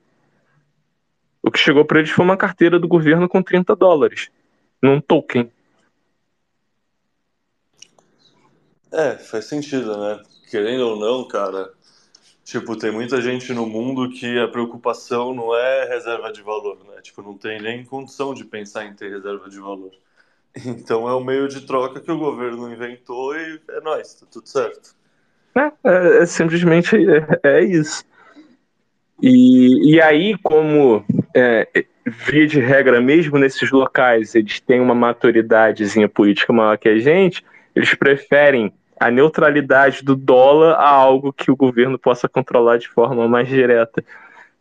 [1.43, 4.29] O que chegou para eles foi uma carteira do governo com 30 dólares,
[4.81, 5.51] num token.
[8.91, 10.21] É, faz sentido, né?
[10.49, 11.71] Querendo ou não, cara,
[12.43, 17.01] tipo, tem muita gente no mundo que a preocupação não é reserva de valor, né?
[17.01, 19.91] Tipo, não tem nem condição de pensar em ter reserva de valor.
[20.65, 24.49] Então é o meio de troca que o governo inventou e é nóis, tá tudo
[24.49, 24.93] certo.
[25.55, 28.03] É, é, é simplesmente é, é isso.
[29.21, 31.05] E, e aí, como
[31.35, 31.67] é,
[32.05, 37.43] via de regra, mesmo nesses locais, eles têm uma maturidadezinha política maior que a gente,
[37.75, 43.27] eles preferem a neutralidade do dólar a algo que o governo possa controlar de forma
[43.27, 44.03] mais direta.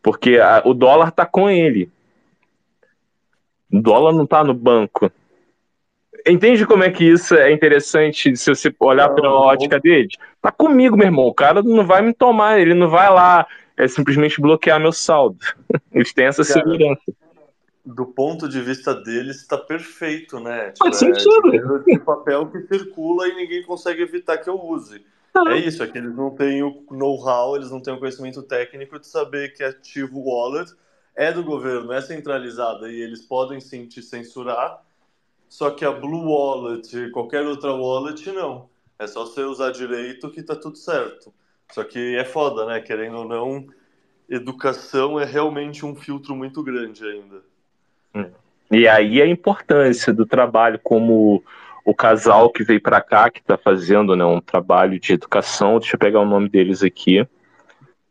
[0.01, 1.89] Porque a, o dólar está com ele.
[3.71, 5.11] O dólar não está no banco.
[6.27, 10.09] Entende como é que isso é interessante se você olhar pela ótica dele?
[10.41, 11.25] Tá comigo, meu irmão.
[11.25, 13.45] O cara não vai me tomar, ele não vai lá
[13.81, 15.39] é simplesmente bloquear meu saldo.
[15.91, 17.01] Eles têm essa Cara, segurança.
[17.83, 20.69] Do ponto de vista deles, está perfeito, né?
[20.71, 21.83] Tipo, Faz sentido.
[21.89, 25.03] É papel que circula e ninguém consegue evitar que eu use.
[25.33, 25.55] Ah.
[25.55, 28.99] É isso, é que eles não têm o know-how, eles não têm o conhecimento técnico
[28.99, 30.71] de saber que ativo wallet
[31.15, 34.83] é do governo, é centralizada e eles podem sim te censurar,
[35.49, 38.69] só que a Blue Wallet, qualquer outra wallet, não.
[38.99, 41.33] É só você usar direito que tá tudo certo.
[41.71, 42.79] Só que é foda, né?
[42.81, 43.65] Querendo ou não,
[44.29, 47.41] educação é realmente um filtro muito grande ainda.
[48.13, 48.31] Hum.
[48.69, 51.43] E aí a importância do trabalho como
[51.83, 55.95] o casal que veio para cá, que está fazendo né, um trabalho de educação, deixa
[55.95, 57.27] eu pegar o nome deles aqui,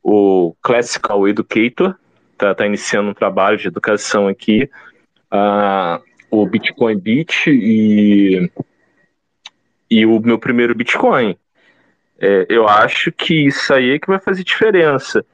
[0.02, 1.94] o Classical Educator,
[2.32, 4.68] está tá iniciando um trabalho de educação aqui,
[5.32, 8.50] uh, o Bitcoin Beat e,
[9.90, 11.36] e o meu primeiro Bitcoin.
[12.20, 15.24] É, eu acho que isso aí é que vai fazer diferença.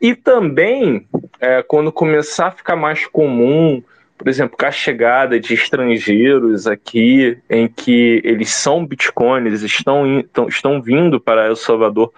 [0.00, 1.06] E também,
[1.40, 3.82] é, quando começar a ficar mais comum
[4.16, 10.24] por exemplo, com a chegada de estrangeiros aqui, em que eles são Bitcoin, eles estão,
[10.48, 12.12] estão vindo para El Salvador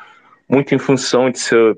[0.49, 1.77] muito em função de ser,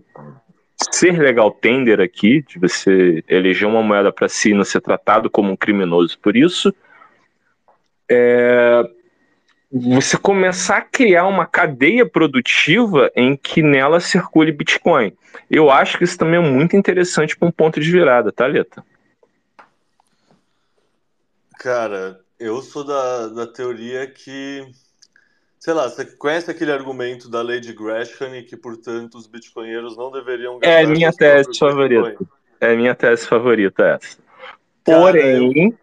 [0.91, 5.31] ser legal tender aqui, de você eleger uma moeda para si e não ser tratado
[5.31, 6.73] como um criminoso por isso.
[8.09, 8.83] É,
[9.73, 15.13] você começar a criar uma cadeia produtiva em que nela circule Bitcoin.
[15.49, 18.85] Eu acho que isso também é muito interessante para um ponto de virada, tá, Leta?
[21.59, 24.67] Cara, eu sou da, da teoria que,
[25.59, 29.97] sei lá, você conhece aquele argumento da lei de Gresham e que, portanto, os bitcoinheiros
[29.97, 30.59] não deveriam.
[30.63, 32.09] É minha tese favorita.
[32.09, 32.29] Bitcoin.
[32.61, 34.19] É minha tese favorita essa.
[34.85, 35.73] Porém...
[35.73, 35.79] Cara, eu...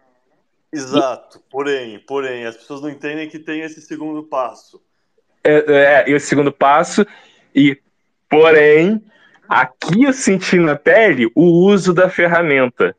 [0.72, 4.82] Exato, porém, porém, as pessoas não entendem que tem esse segundo passo.
[5.42, 7.06] É, é, e o segundo passo,
[7.54, 7.80] e
[8.28, 9.02] porém,
[9.48, 12.94] aqui eu senti na pele o uso da ferramenta.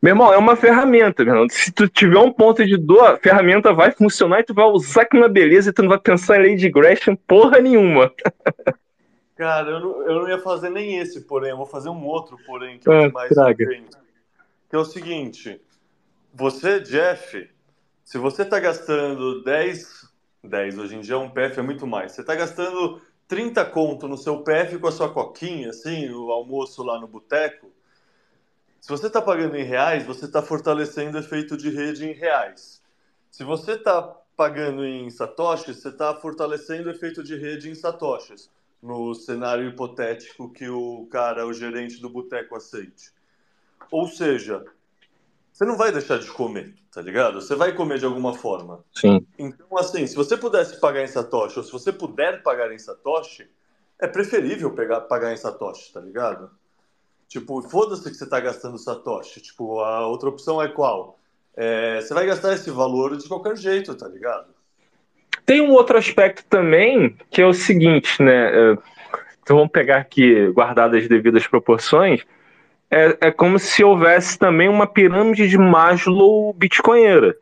[0.00, 1.48] Meu irmão, é uma ferramenta, meu irmão.
[1.48, 5.02] Se tu tiver um ponto de dor, a ferramenta vai funcionar e tu vai usar
[5.02, 8.12] aqui na beleza e tu não vai pensar em de Gresham porra nenhuma.
[9.36, 12.36] Cara, eu não, eu não ia fazer nem esse, porém, eu vou fazer um outro,
[12.46, 13.66] porém, que é ah, mais traga.
[14.68, 15.60] Que é o seguinte:
[16.34, 17.48] você, Jeff,
[18.04, 20.08] se você tá gastando 10,
[20.42, 22.12] 10 hoje em dia um PF é muito mais.
[22.12, 26.82] Você tá gastando 30 conto no seu PF com a sua coquinha, assim, o almoço
[26.82, 27.70] lá no boteco
[28.86, 32.80] se você está pagando em reais, você está fortalecendo o efeito de rede em reais.
[33.32, 34.00] Se você está
[34.36, 38.48] pagando em satoshis, você está fortalecendo o efeito de rede em satoshis,
[38.86, 43.10] no cenário hipotético que o cara, o gerente do boteco, aceite.
[43.90, 44.64] Ou seja,
[45.52, 47.40] você não vai deixar de comer, tá ligado?
[47.40, 48.84] Você vai comer de alguma forma.
[48.94, 49.26] Sim.
[49.38, 53.50] Então, assim, se você pudesse pagar em satoshi, ou se você puder pagar em satoshi,
[53.98, 56.50] é preferível pegar, pagar em satoshi, tá ligado?
[57.28, 59.40] Tipo, foda-se que você está gastando Satoshi.
[59.40, 61.18] Tipo, a outra opção é qual?
[61.56, 64.54] É, você vai gastar esse valor de qualquer jeito, tá ligado?
[65.46, 68.50] Tem um outro aspecto também, que é o seguinte, né?
[68.52, 68.78] É,
[69.42, 72.22] então vamos pegar aqui, guardadas as devidas proporções,
[72.90, 77.36] é, é como se houvesse também uma pirâmide de Maslow bitcoinheira.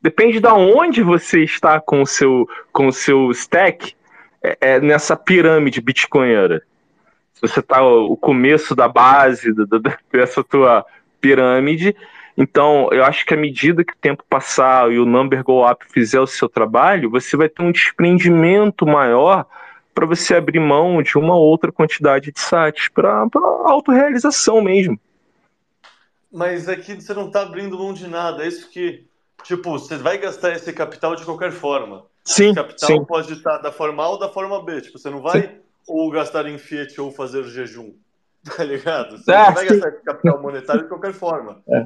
[0.00, 3.94] Depende de onde você está com o seu, com o seu stack,
[4.42, 6.62] é, é nessa pirâmide bitcoinheira
[7.36, 10.84] se você está o começo da base do, do, dessa tua
[11.20, 11.94] pirâmide.
[12.36, 15.84] Então, eu acho que à medida que o tempo passar e o number go up
[15.88, 19.46] fizer o seu trabalho, você vai ter um desprendimento maior
[19.94, 23.26] para você abrir mão de uma outra quantidade de sites para
[23.64, 25.00] autorrealização mesmo.
[26.30, 28.44] Mas é que você não está abrindo mão de nada.
[28.44, 29.06] É isso que,
[29.42, 32.04] tipo, você vai gastar esse capital de qualquer forma.
[32.22, 32.46] Sim.
[32.46, 33.04] Esse capital sim.
[33.04, 34.82] pode estar da forma A ou da forma B.
[34.82, 35.42] Tipo, você não vai.
[35.42, 37.94] Sim ou gastar em Fiat ou fazer jejum.
[38.56, 39.18] Tá ligado?
[39.18, 41.60] Você ah, vai gastar capital monetário de qualquer forma.
[41.68, 41.84] É.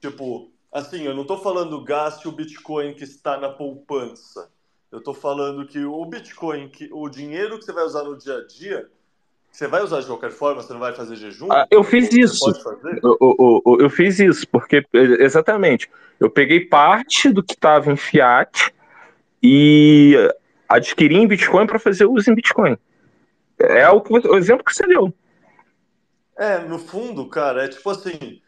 [0.00, 4.50] Tipo, assim, eu não tô falando gaste o Bitcoin que está na poupança.
[4.90, 8.36] Eu tô falando que o Bitcoin, que, o dinheiro que você vai usar no dia
[8.36, 8.88] a dia,
[9.50, 11.50] você vai usar de qualquer forma, você não vai fazer jejum?
[11.50, 12.50] Ah, eu fiz isso.
[13.02, 15.90] Eu, eu, eu, eu, fiz isso, porque, exatamente,
[16.20, 18.72] eu peguei parte do que estava em fiat
[19.42, 20.14] e
[20.68, 22.76] adquiri em Bitcoin para fazer uso em Bitcoin.
[23.58, 25.12] É o, o exemplo que você deu.
[26.36, 28.42] É, no fundo, cara, é tipo assim.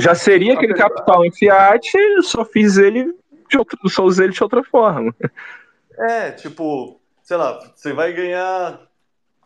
[0.00, 1.90] Já seria aquele capital em fiat,
[2.22, 3.14] só fiz ele
[3.48, 5.14] de outro, só usei ele de outra forma.
[5.98, 8.80] É, tipo, sei lá, você vai ganhar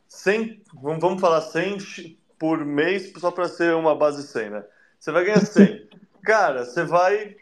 [0.07, 4.65] 100, vamos falar 100 por mês só para ser uma base 100, né?
[4.99, 5.89] Você vai ganhar 100.
[6.23, 7.37] Cara, você vai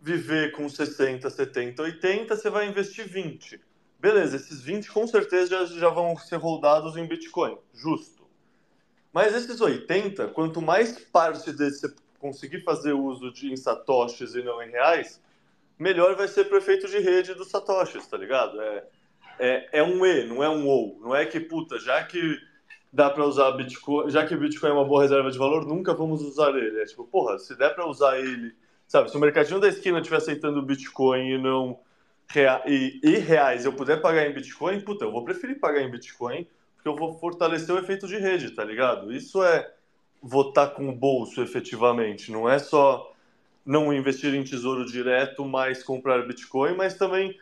[0.00, 3.60] viver com 60, 70, 80, você vai investir 20.
[4.00, 8.26] Beleza, esses 20 com certeza já, já vão ser rodados em Bitcoin, justo.
[9.12, 14.42] Mas esses 80, quanto mais parte desse você conseguir fazer uso de, em satoshis e
[14.42, 15.22] não em reais,
[15.78, 18.60] melhor vai ser para efeito de rede dos satoshis, tá ligado?
[18.60, 18.84] É,
[19.38, 20.98] é, é um E, não é um OU.
[21.00, 22.38] Não é que, puta, já que
[22.92, 26.22] dá para usar Bitcoin, já que Bitcoin é uma boa reserva de valor, nunca vamos
[26.22, 26.80] usar ele.
[26.80, 28.54] É tipo, porra, se der para usar ele,
[28.86, 31.78] sabe, se o mercadinho da esquina estiver aceitando Bitcoin e não
[32.28, 35.90] rea e, e, reais eu puder pagar em Bitcoin, puta, eu vou preferir pagar em
[35.90, 39.12] Bitcoin porque eu vou fortalecer o efeito de rede, tá ligado?
[39.12, 39.72] Isso é
[40.22, 43.12] votar com o bolso efetivamente, não é só
[43.64, 47.36] não investir em tesouro direto, mas comprar Bitcoin, mas também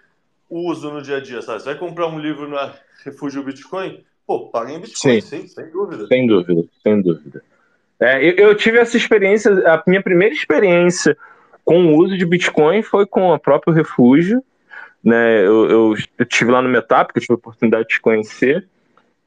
[0.51, 1.61] o uso no dia a dia, sabe?
[1.61, 2.74] Você vai comprar um livro na
[3.05, 4.05] Refúgio Bitcoin?
[4.27, 6.07] Pô, paga em Bitcoin, sim, sim sem dúvida.
[6.09, 7.43] Sem dúvida, sem dúvida.
[8.01, 11.16] É, eu, eu, tive essa experiência, a minha primeira experiência
[11.64, 14.43] com o uso de Bitcoin foi com o próprio Refúgio,
[15.03, 15.47] né?
[15.47, 18.66] Eu, eu, eu tive lá no Metap, que eu tive a oportunidade de te conhecer,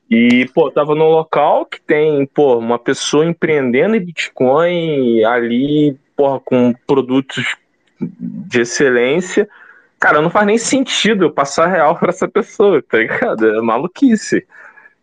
[0.10, 6.40] E, pô, tava num local que tem, pô, uma pessoa empreendendo em Bitcoin ali, porra,
[6.40, 7.56] com produtos
[8.02, 9.48] de excelência.
[10.00, 13.48] Cara, não faz nem sentido eu passar real para essa pessoa, tá ligado?
[13.48, 14.48] É maluquice.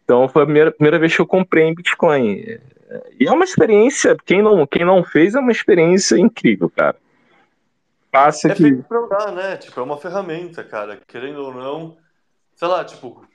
[0.04, 2.58] Então foi a primeira, primeira vez que eu comprei em Bitcoin.
[3.18, 6.96] E é uma experiência, quem não, quem não fez, é uma experiência incrível, cara.
[8.10, 8.62] Passa é que...
[8.62, 9.56] feito pra usar, né?
[9.56, 10.98] Tipo, é uma ferramenta, cara.
[11.06, 11.96] Querendo ou não,
[12.54, 13.25] sei lá, tipo,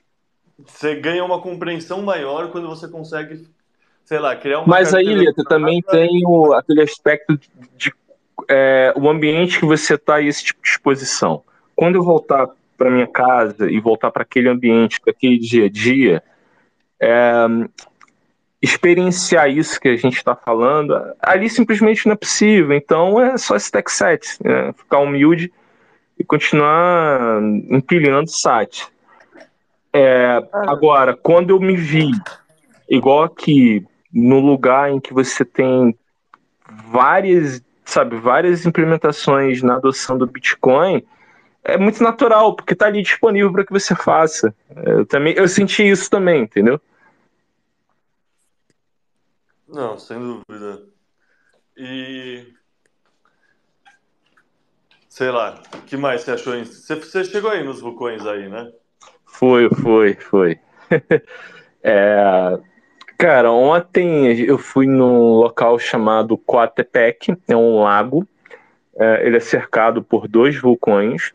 [0.66, 3.46] você ganha uma compreensão maior quando você consegue,
[4.04, 4.68] sei lá, criar uma.
[4.68, 7.94] Mas aí, Lita, também tem o, aquele aspecto de, de
[8.48, 11.42] é, o ambiente que você está e esse tipo de exposição.
[11.74, 15.68] Quando eu voltar para minha casa e voltar para aquele ambiente, para aquele dia a
[15.68, 16.22] dia,
[17.00, 17.46] é,
[18.60, 22.76] experienciar isso que a gente está falando, ali simplesmente não é possível.
[22.76, 24.72] Então é só esse tech set, né?
[24.72, 25.52] ficar humilde
[26.18, 28.86] e continuar empilhando site.
[29.92, 32.10] É, agora, quando eu me vi,
[32.88, 35.96] igual aqui, no lugar em que você tem
[36.90, 41.04] várias, sabe, várias implementações na adoção do Bitcoin,
[41.64, 44.54] é muito natural, porque está ali disponível para que você faça.
[44.84, 46.80] Eu também eu senti isso também, entendeu?
[49.68, 50.82] Não, sem dúvida.
[51.76, 52.52] E
[55.08, 56.58] sei lá, o que mais você achou?
[56.64, 58.72] Você, você chegou aí nos vulcões aí, né?
[59.32, 60.58] Foi, foi, foi.
[61.82, 62.58] é,
[63.18, 68.28] cara, ontem eu fui num local chamado Coatepec, é um lago.
[68.94, 71.32] É, ele é cercado por dois vulcões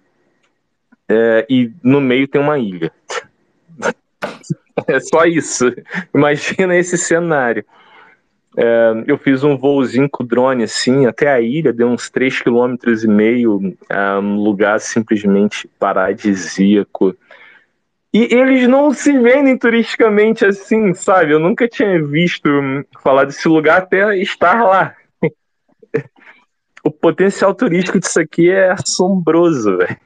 [1.09, 2.91] é, e no meio tem uma ilha.
[4.87, 5.65] é só isso.
[6.13, 7.65] Imagina esse cenário.
[8.55, 12.77] É, eu fiz um voozinho com o drone assim até a ilha, deu uns 3,5
[12.77, 17.15] km, é um lugar simplesmente paradisíaco.
[18.17, 21.33] E eles não se vendem turisticamente assim, sabe?
[21.33, 22.49] Eu nunca tinha visto
[22.99, 24.95] falar desse lugar até estar lá.
[26.83, 29.99] O potencial turístico disso aqui é assombroso, velho.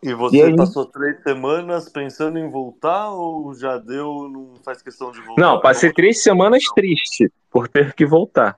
[0.00, 5.10] E você e passou três semanas pensando em voltar ou já deu, não faz questão
[5.10, 5.42] de voltar?
[5.42, 8.56] Não, passei três semanas triste por ter que voltar.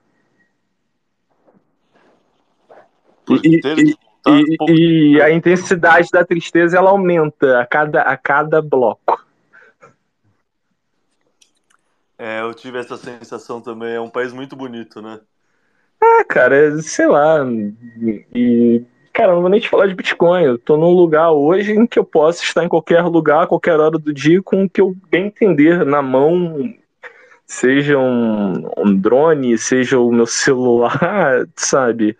[3.24, 3.96] Por e, ter e,
[4.26, 9.24] Tá e, e, a intensidade da tristeza ela aumenta a cada, a cada bloco.
[12.18, 13.94] É, eu tive essa sensação também.
[13.94, 15.20] É um país muito bonito, né?
[16.02, 17.46] Ah, cara, sei lá.
[18.34, 20.42] E, cara, não vou nem te falar de Bitcoin.
[20.42, 23.78] Eu tô num lugar hoje em que eu posso estar em qualquer lugar, a qualquer
[23.78, 26.74] hora do dia, com o que eu bem entender na mão.
[27.46, 32.16] Seja um, um drone, seja o meu celular, sabe?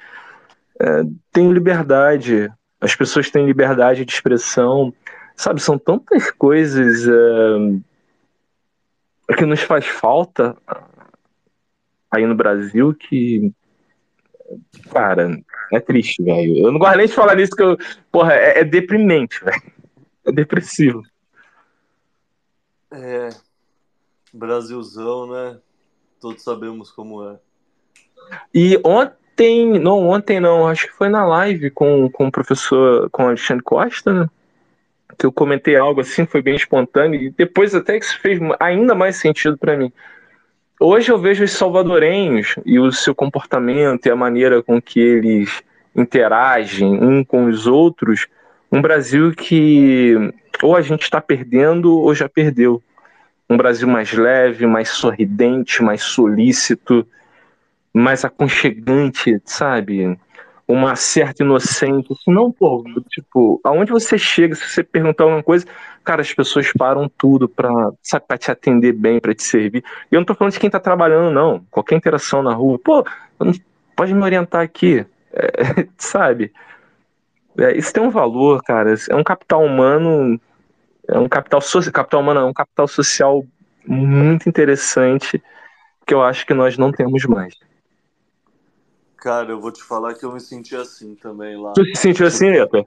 [0.81, 1.03] É,
[1.33, 4.93] tenho liberdade, as pessoas têm liberdade de expressão,
[5.35, 5.61] sabe?
[5.61, 7.07] São tantas coisas
[9.29, 10.57] é, que nos faz falta
[12.11, 13.53] aí no Brasil que,
[14.91, 15.39] cara,
[15.73, 16.59] é triste, velho.
[16.59, 17.77] Eu não gosto nem de falar nisso, que eu,
[18.13, 19.63] porra, é, é deprimente, velho.
[20.25, 21.03] É depressivo.
[22.91, 23.29] É.
[24.33, 25.59] Brasilzão, né?
[26.21, 27.39] Todos sabemos como é.
[28.53, 33.11] E ontem Ontem, não, ontem não, acho que foi na live com, com o professor,
[33.11, 34.31] com o Alexandre Costa, né?
[35.19, 38.95] Que eu comentei algo assim, foi bem espontâneo, e depois até que isso fez ainda
[38.95, 39.93] mais sentido para mim.
[40.81, 45.63] Hoje eu vejo os salvadorenhos e o seu comportamento e a maneira com que eles
[45.95, 48.27] interagem um com os outros,
[48.73, 50.15] um Brasil que
[50.63, 52.83] ou a gente está perdendo ou já perdeu.
[53.51, 57.07] Um Brasil mais leve, mais sorridente, mais solícito,
[57.97, 60.19] mais aconchegante, sabe?
[60.69, 62.15] Uma certa inocência.
[62.27, 65.65] Não, pô, tipo, aonde você chega, se você perguntar alguma coisa,
[66.05, 67.71] cara, as pessoas param tudo pra,
[68.03, 69.83] sabe, pra te atender bem, pra te servir.
[70.13, 71.65] E eu não tô falando de quem tá trabalhando, não.
[71.71, 73.03] Qualquer interação na rua, pô,
[73.97, 76.53] pode me orientar aqui, é, sabe?
[77.59, 78.95] É, isso tem um valor, cara.
[79.09, 80.39] É um capital humano,
[81.09, 83.43] é um capital social, capital humano é um capital social
[83.87, 85.43] muito interessante
[86.07, 87.55] que eu acho que nós não temos mais.
[89.17, 91.73] Cara, eu vou te falar que eu me senti assim também lá.
[91.73, 92.87] Tu se sentiu assim, Leta?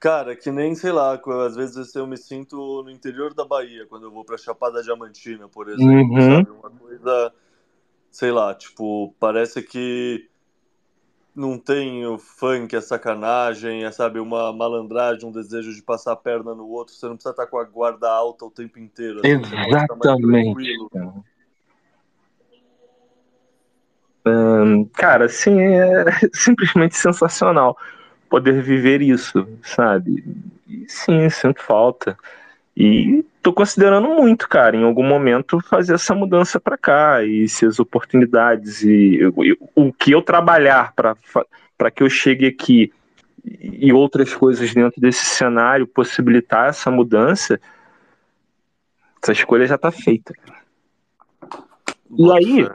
[0.00, 4.04] Cara, que nem, sei lá, às vezes eu me sinto no interior da Bahia, quando
[4.04, 6.20] eu vou pra Chapada Diamantina, por exemplo, uhum.
[6.20, 6.50] sabe?
[6.50, 7.34] Uma coisa,
[8.10, 10.26] sei lá, tipo, parece que
[11.34, 16.16] não tem o funk, a sacanagem, é, sabe, uma malandragem, um desejo de passar a
[16.16, 19.20] perna no outro, você não precisa estar com a guarda alta o tempo inteiro.
[19.20, 19.28] Assim,
[19.68, 21.29] Exatamente.
[24.94, 27.76] Cara, assim, é simplesmente sensacional
[28.28, 30.24] poder viver isso, sabe?
[30.68, 32.16] E sim, sinto falta.
[32.76, 37.66] E tô considerando muito, cara, em algum momento fazer essa mudança para cá e se
[37.66, 42.92] as oportunidades e, e o que eu trabalhar para que eu chegue aqui
[43.44, 47.60] e outras coisas dentro desse cenário possibilitar essa mudança,
[49.22, 50.32] essa escolha já tá feita.
[52.16, 52.68] E aí,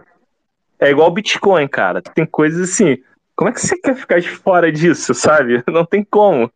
[0.79, 2.01] é igual Bitcoin, cara.
[2.01, 3.01] Tem coisas assim.
[3.35, 5.63] Como é que você quer ficar de fora disso, sabe?
[5.67, 6.51] Não tem como.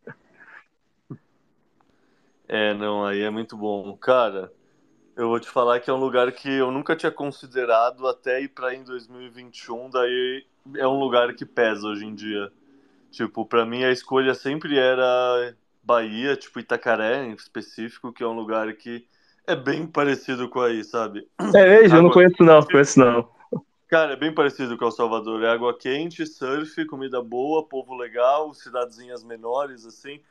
[2.48, 3.96] É, não, aí é muito bom.
[3.96, 4.52] Cara,
[5.16, 8.48] eu vou te falar que é um lugar que eu nunca tinha considerado até ir
[8.48, 10.46] para em 2021, daí
[10.76, 12.52] é um lugar que pesa hoje em dia.
[13.12, 15.54] Tipo, para mim a escolha sempre era
[15.84, 19.06] Bahia, tipo Itacaré em específico, que é um lugar que
[19.46, 21.28] é bem parecido com aí, sabe?
[21.54, 21.98] É mesmo?
[21.98, 23.30] Eu não conheço não, conheço não.
[23.90, 25.44] Cara, é bem parecido com El Salvador.
[25.44, 30.22] É água quente, surf, comida boa, povo legal, cidadezinhas menores, assim.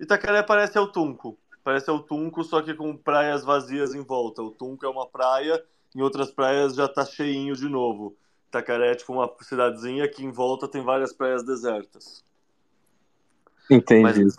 [0.00, 1.38] Itacaré parece El Tunco.
[1.62, 4.42] Parece El Tunco, só que com praias vazias em volta.
[4.42, 8.16] O Tunco é uma praia, em outras praias já tá cheinho de novo.
[8.48, 12.24] Itacaré é tipo uma cidadezinha que em volta tem várias praias desertas.
[13.70, 14.02] Entendi.
[14.02, 14.36] Mas,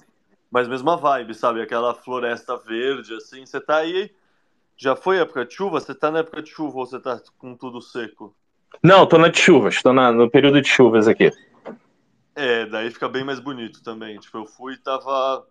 [0.51, 1.61] mas mesma vibe, sabe?
[1.61, 3.45] Aquela floresta verde, assim.
[3.45, 4.11] Você tá aí
[4.75, 5.79] já foi época de chuva?
[5.79, 8.35] Você tá na época de chuva ou você tá com tudo seco?
[8.83, 11.31] Não, tô na de chuvas, tô na, no período de chuvas aqui.
[12.35, 14.19] É, daí fica bem mais bonito também.
[14.19, 15.45] Tipo, eu fui e tava.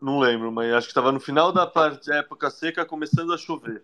[0.00, 3.82] Não lembro, mas acho que tava no final da parte, época seca, começando a chover.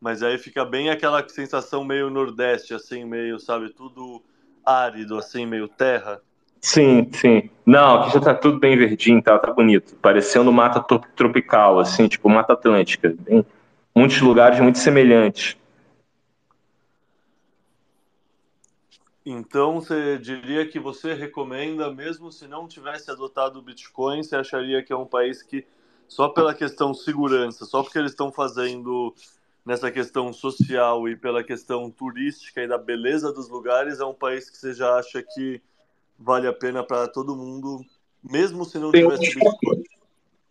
[0.00, 4.22] Mas aí fica bem aquela sensação meio nordeste, assim, meio, sabe, tudo
[4.64, 6.20] árido, assim, meio terra.
[6.60, 7.50] Sim, sim.
[7.64, 9.94] Não, aqui já tá tudo bem verdinho, tá, tá bonito.
[9.96, 10.80] Parecendo mata
[11.14, 13.14] tropical, assim, tipo mata atlântica.
[13.20, 13.44] Bem,
[13.94, 15.56] muitos lugares muito semelhantes.
[19.24, 24.82] Então, você diria que você recomenda, mesmo se não tivesse adotado o Bitcoin, você acharia
[24.82, 25.66] que é um país que,
[26.08, 29.14] só pela questão segurança, só porque eles estão fazendo
[29.64, 34.48] nessa questão social e pela questão turística e da beleza dos lugares, é um país
[34.48, 35.60] que você já acha que
[36.18, 37.84] vale a pena para todo mundo,
[38.22, 39.82] mesmo se não tem tivesse Bitcoin?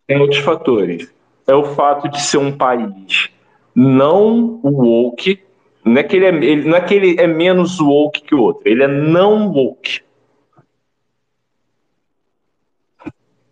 [0.06, 1.12] Tem outros fatores.
[1.46, 3.30] É o fato de ser um país
[3.74, 5.42] não woke.
[5.84, 8.40] Não é que ele é, ele, não é, que ele é menos woke que o
[8.40, 10.02] outro, ele é não woke.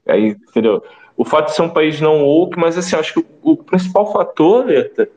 [0.07, 0.83] Aí, entendeu?
[1.17, 4.13] O fato de ser um país não woke, mas assim, acho que o, o principal
[4.13, 5.09] fator, Leta,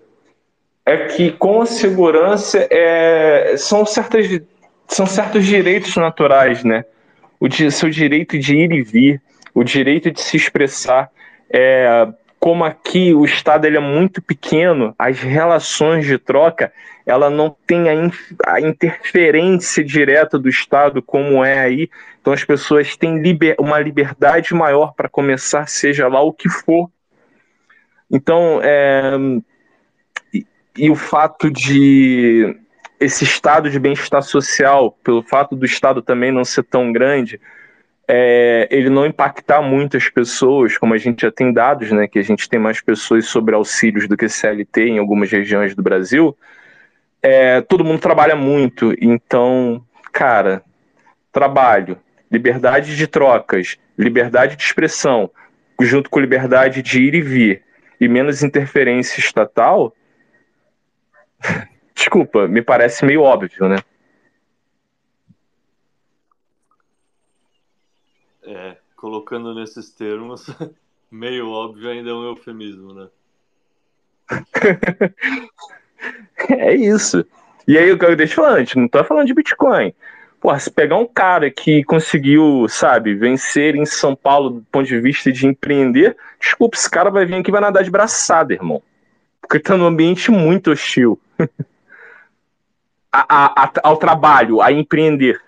[0.86, 4.42] é que com a segurança é, são, certas,
[4.88, 6.86] são certos direitos naturais, né?
[7.40, 9.22] O seu direito de ir e vir,
[9.54, 11.10] o direito de se expressar.
[11.50, 12.08] É,
[12.42, 16.74] como aqui o Estado ele é muito pequeno, as relações de troca
[17.06, 21.88] ela não tem a, a, interferência direta do Estado como é aí.
[22.20, 26.90] Então as pessoas têm liber, uma liberdade maior para começar, seja lá o que for.
[28.10, 29.12] Então, é,
[30.34, 32.58] e, e o fato de
[33.00, 37.40] esse estado de bem-estar social, pelo fato do Estado também não ser tão grande,
[38.14, 42.20] é, ele não impactar muito as pessoas, como a gente já tem dados, né, que
[42.20, 46.38] a gente tem mais pessoas sobre auxílios do que CLT em algumas regiões do Brasil,
[47.24, 49.82] é, todo mundo trabalha muito, então,
[50.12, 50.62] cara,
[51.32, 51.98] trabalho,
[52.30, 55.32] liberdade de trocas, liberdade de expressão,
[55.80, 57.64] junto com liberdade de ir e vir,
[57.98, 59.96] e menos interferência estatal,
[61.96, 63.78] desculpa, me parece meio óbvio, né?
[68.54, 70.46] É, colocando nesses termos,
[71.10, 73.08] meio óbvio ainda é um eufemismo, né?
[76.50, 77.26] é isso.
[77.66, 79.94] E aí, deixa eu falar antes, não tô falando de Bitcoin.
[80.42, 85.00] Porra, se pegar um cara que conseguiu, sabe, vencer em São Paulo do ponto de
[85.00, 88.82] vista de empreender, desculpa, esse cara vai vir aqui e vai nadar de braçada, irmão.
[89.40, 91.18] Porque tá num ambiente muito hostil.
[93.12, 95.40] a, a, a, ao trabalho, a empreender.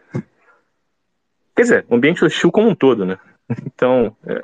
[1.56, 3.20] Quer dizer, o ambiente hostil como um todo, né?
[3.66, 4.16] Então.
[4.26, 4.42] É...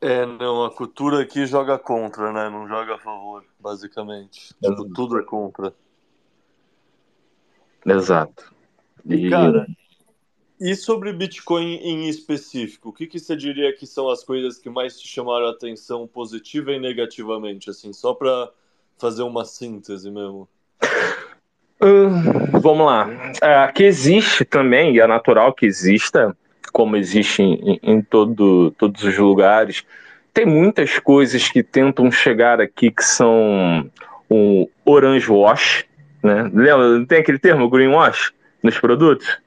[0.00, 2.48] é, não, a cultura aqui joga contra, né?
[2.50, 4.54] Não joga a favor, basicamente.
[4.62, 5.74] Tipo, tudo é contra.
[7.86, 8.54] Exato.
[9.06, 9.30] E...
[9.30, 9.66] Cara,
[10.60, 14.68] e sobre Bitcoin em específico, o que, que você diria que são as coisas que
[14.68, 18.52] mais te chamaram a atenção positiva e negativamente, assim, só para
[18.98, 20.46] fazer uma síntese mesmo?
[21.82, 23.08] Hum, vamos lá.
[23.42, 26.36] É, que existe também, e é natural que exista,
[26.72, 29.84] como existe em, em todo, todos os lugares,
[30.32, 33.90] tem muitas coisas que tentam chegar aqui que são
[34.30, 35.84] um orange wash,
[36.22, 36.50] né?
[36.52, 39.38] Lembra, tem aquele termo greenwash nos produtos?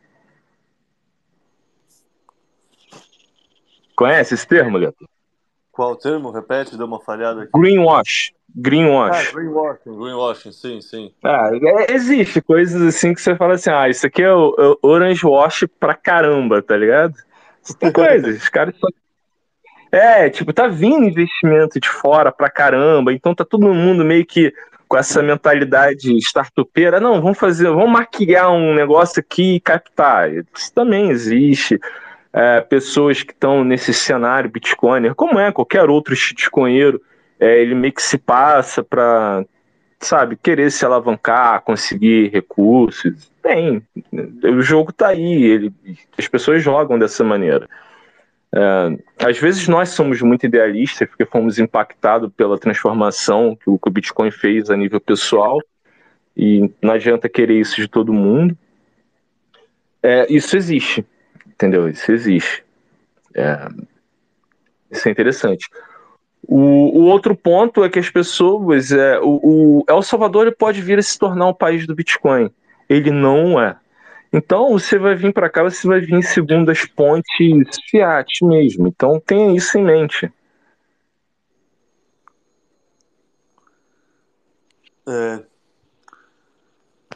[3.96, 5.13] Conhece esse termo, Leto?
[5.74, 6.30] Qual termo?
[6.30, 7.52] Repete, deu uma falhada aqui.
[7.52, 8.32] Greenwash.
[8.56, 9.30] Greenwash.
[9.30, 11.12] Ah, greenwashing, greenwashing, sim, sim.
[11.24, 14.68] Ah, é, existe coisas assim que você fala assim, ah, isso aqui é o, é
[14.68, 17.16] o orange wash pra caramba, tá ligado?
[17.80, 18.88] Tem coisas, os caras só...
[19.92, 24.54] É, tipo, tá vindo investimento de fora pra caramba, então tá todo mundo meio que
[24.88, 30.32] com essa mentalidade startupeira, não, vamos fazer, vamos maquiar um negócio aqui e captar.
[30.32, 31.80] Isso também existe.
[32.34, 37.00] É, pessoas que estão nesse cenário Bitcoiner, como é qualquer outro shitcoinheiro,
[37.40, 39.46] é, ele meio que se passa para,
[40.00, 43.32] sabe, querer se alavancar, conseguir recursos.
[43.42, 43.84] Tem,
[44.44, 45.74] o jogo tá aí, ele,
[46.18, 47.68] as pessoas jogam dessa maneira.
[48.56, 53.90] É, às vezes nós somos muito idealistas porque fomos impactados pela transformação que o, que
[53.90, 55.60] o Bitcoin fez a nível pessoal
[56.38, 58.56] e não adianta querer isso de todo mundo.
[60.02, 61.06] É, isso existe,
[61.64, 61.88] entendeu?
[61.88, 62.64] Isso existe.
[63.34, 63.70] É,
[64.92, 65.70] isso é interessante.
[66.46, 68.92] O, o, outro ponto é que as pessoas.
[68.92, 72.52] É, o, o El Salvador pode vir a se tornar um país do Bitcoin.
[72.90, 73.78] Ele não é.
[74.32, 78.88] Então você vai vir para cá, você vai vir segundo as pontes Fiat mesmo.
[78.88, 80.32] Então tenha isso em mente.
[85.08, 85.53] É.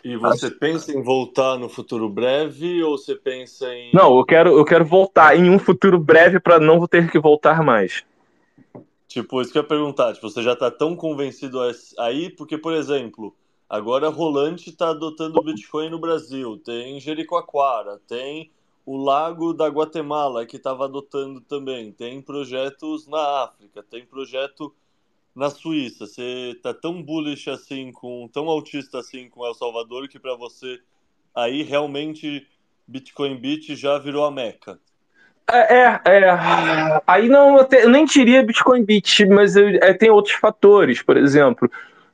[0.08, 3.92] E você pensa em voltar no futuro breve ou você pensa em.
[3.94, 7.62] Não, eu quero, eu quero voltar em um futuro breve para não ter que voltar
[7.62, 8.06] mais.
[9.08, 10.14] Tipo, isso que eu ia perguntar.
[10.14, 11.60] Tipo, você já está tão convencido
[11.98, 13.36] aí, porque, por exemplo,
[13.70, 18.50] Agora, Rolante está adotando o Bitcoin no Brasil, tem Jericoacoara, tem
[18.86, 24.74] o Lago da Guatemala, que estava adotando também, tem projetos na África, tem projeto
[25.38, 26.06] na Suíça.
[26.06, 30.80] Você está tão bullish assim, com tão autista assim com El Salvador, que para você
[31.36, 32.46] aí realmente
[32.88, 34.80] Bitcoin Beach já virou a meca.
[35.50, 37.02] É, é, é.
[37.08, 41.02] aí não, eu, te, eu nem diria Bitcoin Beach, mas eu, é, tem outros fatores,
[41.02, 41.70] por exemplo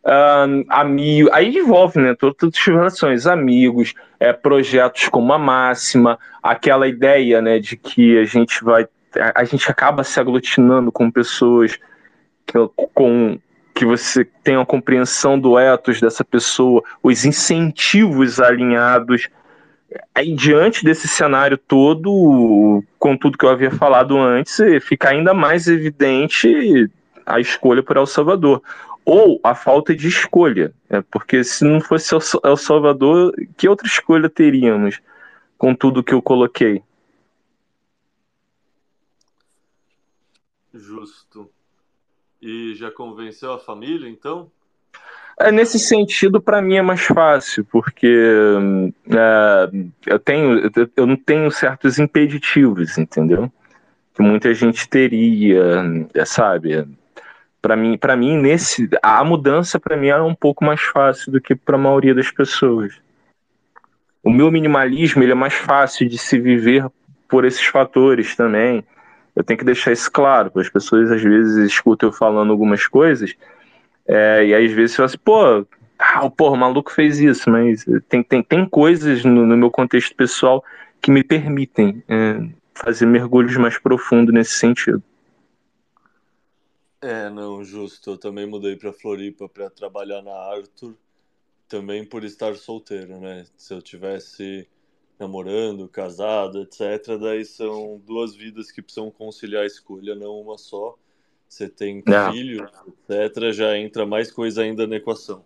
[0.05, 6.87] um, amigo, aí envolve né, todas as relações, amigos, é, projetos como a máxima, aquela
[6.87, 8.87] ideia né, de que a gente vai.
[9.35, 11.79] A, gente acaba se aglutinando com pessoas
[12.93, 13.39] com
[13.73, 19.29] que você tem a compreensão do ethos dessa pessoa, os incentivos alinhados.
[20.13, 25.67] Aí, diante desse cenário todo, com tudo que eu havia falado antes, fica ainda mais
[25.67, 26.89] evidente
[27.25, 28.61] a escolha por El Salvador
[29.05, 31.03] ou a falta de escolha, né?
[31.11, 35.01] porque se não fosse El Salvador, que outra escolha teríamos
[35.57, 36.81] com tudo que eu coloquei?
[40.73, 41.52] Justo.
[42.43, 44.51] E já convenceu a família, então?
[45.39, 48.07] É, nesse sentido, para mim é mais fácil, porque
[49.09, 49.69] é,
[50.05, 53.51] eu tenho, eu não tenho certos impeditivos, entendeu?
[54.13, 55.83] Que muita gente teria,
[56.13, 56.85] é, sabe?
[57.63, 61.39] para mim, para mim nesse a mudança para mim era um pouco mais fácil do
[61.39, 62.93] que para a maioria das pessoas.
[64.21, 66.85] O meu minimalismo ele é mais fácil de se viver
[67.25, 68.83] por esses fatores também.
[69.35, 72.87] Eu tenho que deixar isso claro, porque as pessoas às vezes escutam eu falando algumas
[72.87, 73.35] coisas
[74.07, 75.65] é, e às vezes falam assim, pô,
[75.97, 80.63] ah, o maluco fez isso, mas tem, tem, tem coisas no, no meu contexto pessoal
[81.01, 82.39] que me permitem é,
[82.73, 85.01] fazer mergulhos mais profundos nesse sentido.
[87.01, 88.11] É, não, justo.
[88.11, 90.95] Eu também mudei para Floripa para trabalhar na Arthur,
[91.67, 93.45] também por estar solteiro, né?
[93.57, 94.67] Se eu tivesse
[95.19, 100.95] namorando, casado, etc., daí são duas vidas que precisam conciliar a escolha, não uma só.
[101.47, 102.31] Você tem não.
[102.31, 102.69] filhos,
[103.09, 105.43] etc., já entra mais coisa ainda na equação.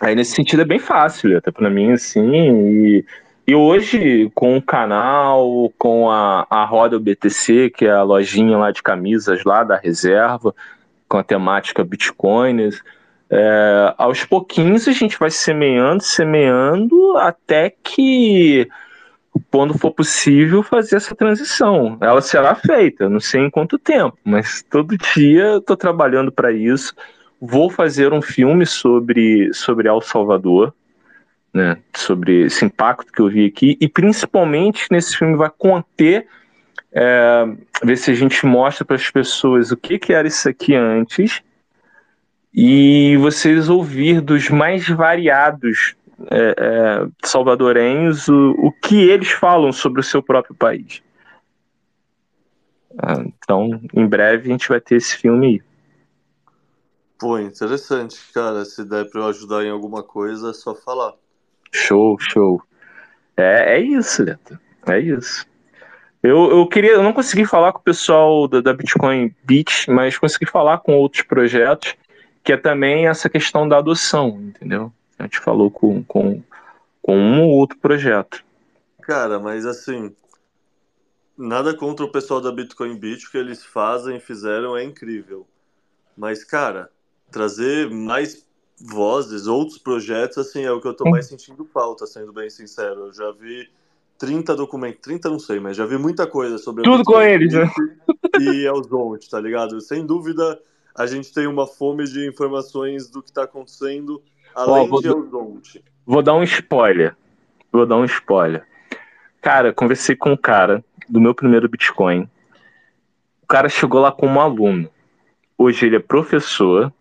[0.00, 3.04] Aí nesse sentido é bem fácil, até para mim, assim, e
[3.48, 8.72] e hoje, com o canal, com a, a Roda BTC, que é a lojinha lá
[8.72, 10.52] de camisas lá da reserva,
[11.08, 12.82] com a temática Bitcoins,
[13.30, 18.68] é, aos pouquinhos a gente vai semeando, semeando, até que,
[19.50, 21.98] quando for possível, fazer essa transição.
[22.00, 26.94] Ela será feita, não sei em quanto tempo, mas todo dia estou trabalhando para isso.
[27.40, 30.72] Vou fazer um filme sobre, sobre El Salvador,
[31.52, 36.26] né, sobre esse impacto que eu vi aqui, e principalmente nesse filme vai conter,
[36.92, 37.44] é,
[37.82, 41.42] ver se a gente mostra para as pessoas o que, que era isso aqui antes,
[42.56, 45.94] e vocês ouvir dos mais variados
[46.30, 51.02] é, é, salvadorenhos o, o que eles falam sobre o seu próprio país.
[52.98, 55.62] Ah, então, em breve a gente vai ter esse filme aí.
[57.18, 58.64] Pô, interessante, cara.
[58.64, 61.12] Se der para eu ajudar em alguma coisa, é só falar.
[61.70, 62.62] Show, show.
[63.36, 64.58] É, é isso, Leto.
[64.86, 65.46] É isso.
[66.22, 70.18] Eu, eu queria, eu não consegui falar com o pessoal da, da Bitcoin Beach, mas
[70.18, 71.94] consegui falar com outros projetos,
[72.46, 74.92] que é também essa questão da adoção, entendeu?
[75.18, 76.40] A gente falou com, com,
[77.02, 78.44] com um ou outro projeto.
[79.02, 80.14] Cara, mas assim,
[81.36, 85.44] nada contra o pessoal da Bitcoin Beach, o que eles fazem, fizeram é incrível.
[86.16, 86.88] Mas, cara,
[87.32, 88.46] trazer mais
[88.80, 93.06] vozes, outros projetos, assim, é o que eu tô mais sentindo falta, sendo bem sincero.
[93.06, 93.68] Eu já vi
[94.18, 97.68] 30 documentos, 30 não sei, mas já vi muita coisa sobre Tudo com eles, né?
[98.38, 99.80] E Elzont, tá ligado?
[99.80, 100.60] Sem dúvida,
[100.96, 104.22] a gente tem uma fome de informações do que tá acontecendo
[104.54, 105.84] além de Elzont.
[106.06, 107.14] Vou dar um spoiler.
[107.70, 108.66] Vou dar um spoiler.
[109.42, 112.28] Cara, conversei com um cara do meu primeiro Bitcoin.
[113.42, 114.88] O cara chegou lá como aluno.
[115.58, 116.92] Hoje ele é professor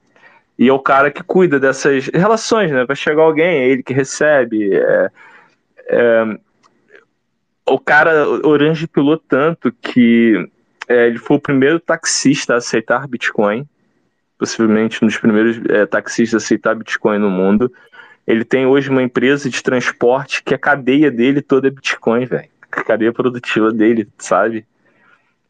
[0.60, 2.86] e é o cara que cuida dessas relações, né?
[2.86, 4.74] Vai chegar alguém, é ele que recebe.
[4.74, 5.12] É,
[5.88, 6.40] é,
[7.68, 10.48] o cara, Orange pilou tanto que
[10.88, 13.68] é, ele foi o primeiro taxista a aceitar Bitcoin,
[14.38, 17.72] possivelmente um dos primeiros é, taxistas a aceitar Bitcoin no mundo.
[18.28, 22.50] Ele tem hoje uma empresa de transporte que a cadeia dele toda é Bitcoin, velho.
[22.72, 24.66] A cadeia produtiva dele, sabe?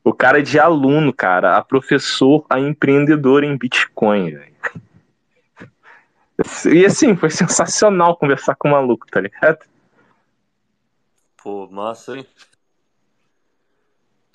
[0.03, 4.55] O cara é de aluno, cara, a professor, a empreendedor em Bitcoin, velho.
[6.71, 9.59] E assim, foi sensacional conversar com o maluco, tá ligado?
[11.41, 12.25] Pô, massa, hein?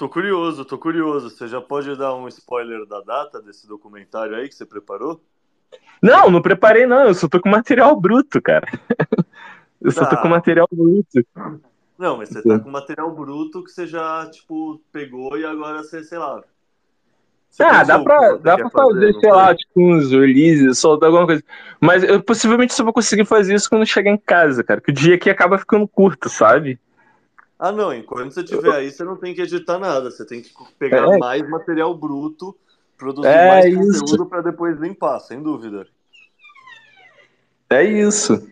[0.01, 1.29] Tô curioso, tô curioso.
[1.29, 5.23] Você já pode dar um spoiler da data desse documentário aí que você preparou?
[6.01, 7.09] Não, não preparei não.
[7.09, 8.67] Eu só tô com material bruto, cara.
[9.79, 10.29] Eu só tô com tá.
[10.31, 11.23] material bruto.
[11.99, 16.03] Não, mas você tá com material bruto que você já, tipo, pegou e agora você,
[16.03, 16.43] sei lá,
[17.51, 21.27] você ah, dá pra, dá pra fazer, fazer sei lá, tipo, uns releases, soltar alguma
[21.27, 21.45] coisa.
[21.79, 24.81] Mas eu possivelmente só vou conseguir fazer isso quando chegar em casa, cara.
[24.81, 26.81] Que o dia aqui acaba ficando curto, sabe?
[27.61, 27.93] Ah, não.
[27.93, 30.11] Enquanto você estiver aí, você não tem que editar nada.
[30.11, 31.19] Você tem que pegar é.
[31.19, 32.57] mais material bruto,
[32.97, 34.01] produzir é mais isso.
[34.01, 35.87] conteúdo para depois limpar, sem dúvida.
[37.69, 38.43] É isso.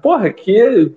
[0.00, 0.94] Porra, que.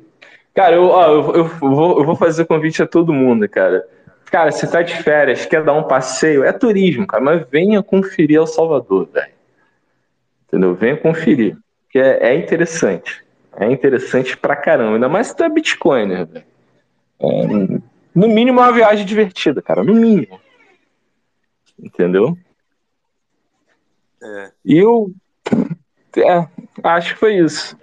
[0.53, 3.83] Cara, eu, ó, eu, eu, vou, eu vou fazer convite a todo mundo, cara.
[4.25, 8.37] Cara, se tá de férias, quer dar um passeio, é turismo, cara, mas venha conferir
[8.37, 9.31] El Salvador, velho.
[10.47, 10.75] Entendeu?
[10.75, 11.57] Venha conferir.
[11.89, 13.25] Que é, é, interessante.
[13.57, 14.93] É interessante pra caramba.
[14.93, 16.45] Ainda mais se tu é Bitcoin, né, velho?
[17.19, 17.81] É,
[18.15, 19.83] no mínimo é uma viagem divertida, cara.
[19.83, 20.39] No mínimo.
[21.77, 22.37] Entendeu?
[24.21, 24.51] É.
[24.65, 25.11] E eu.
[26.17, 26.47] É,
[26.83, 27.77] acho que foi isso.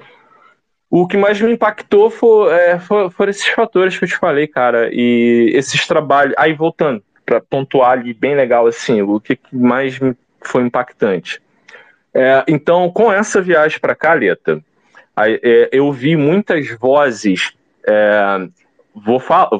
[0.90, 4.90] O que mais me impactou foi, é, foram esses fatores que eu te falei, cara.
[4.92, 6.34] E esses trabalhos.
[6.38, 9.98] Aí, voltando, para pontuar ali bem legal, assim, o que mais
[10.42, 11.42] foi impactante.
[12.14, 14.62] É, então, com essa viagem para cá, Leta,
[15.14, 17.52] aí, é, eu vi muitas vozes.
[18.96, 19.50] Vou falar.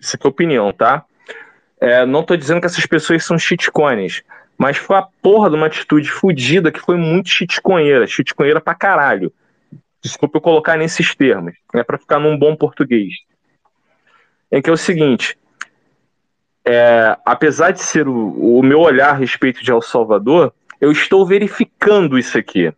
[0.00, 1.04] Isso aqui é opinião, tá?
[1.80, 4.22] É, não tô dizendo que essas pessoas são shitcoins,
[4.56, 9.32] mas foi a porra de uma atitude fodida que foi muito shitcoinheira, shitcoinheira pra caralho
[10.04, 13.14] desculpa eu colocar nesses termos, é para ficar num bom português.
[14.50, 15.36] É que é o seguinte,
[16.62, 21.26] é, apesar de ser o, o, meu olhar a respeito de El Salvador, eu estou
[21.26, 22.70] verificando isso aqui.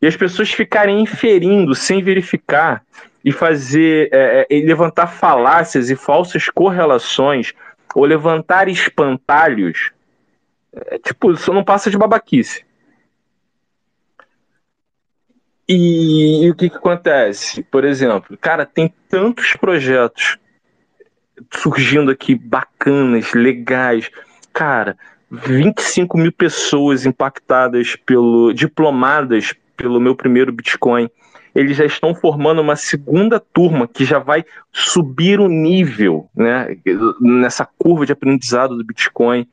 [0.00, 2.84] E as pessoas ficarem inferindo sem verificar
[3.24, 7.52] e fazer é, é e levantar falácias e falsas correlações
[7.94, 9.92] ou levantar espantalhos,
[10.72, 12.64] é, tipo, isso não passa de babaquice.
[15.68, 17.62] E, e, o que, que acontece?
[17.62, 20.36] Por exemplo, cara, tem tantos projetos
[21.50, 24.10] surgindo aqui bacanas, legais.
[24.52, 24.96] Cara,
[25.30, 28.52] 25 mil pessoas impactadas pelo.
[28.52, 31.08] diplomadas pelo meu primeiro Bitcoin.
[31.54, 36.76] Eles já estão formando uma segunda turma que já vai subir o nível né,
[37.20, 39.46] nessa curva de aprendizado do Bitcoin.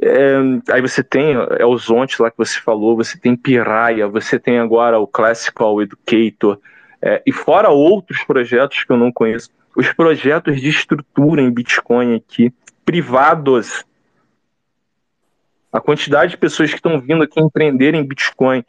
[0.00, 0.36] É,
[0.70, 4.58] aí você tem é o Zonte lá que você falou, você tem Piraia, você tem
[4.58, 6.58] agora o Classical Educator,
[7.00, 12.14] é, e fora outros projetos que eu não conheço, os projetos de estrutura em Bitcoin
[12.14, 12.52] aqui,
[12.84, 13.84] privados.
[15.70, 18.64] A quantidade de pessoas que estão vindo aqui empreender em Bitcoin.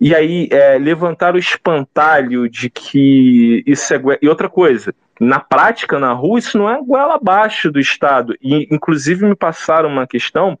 [0.00, 4.00] E aí, é, levantar o espantalho de que isso é.
[4.22, 8.34] E outra coisa, na prática, na rua, isso não é goela abaixo do Estado.
[8.40, 10.58] E, inclusive, me passaram uma questão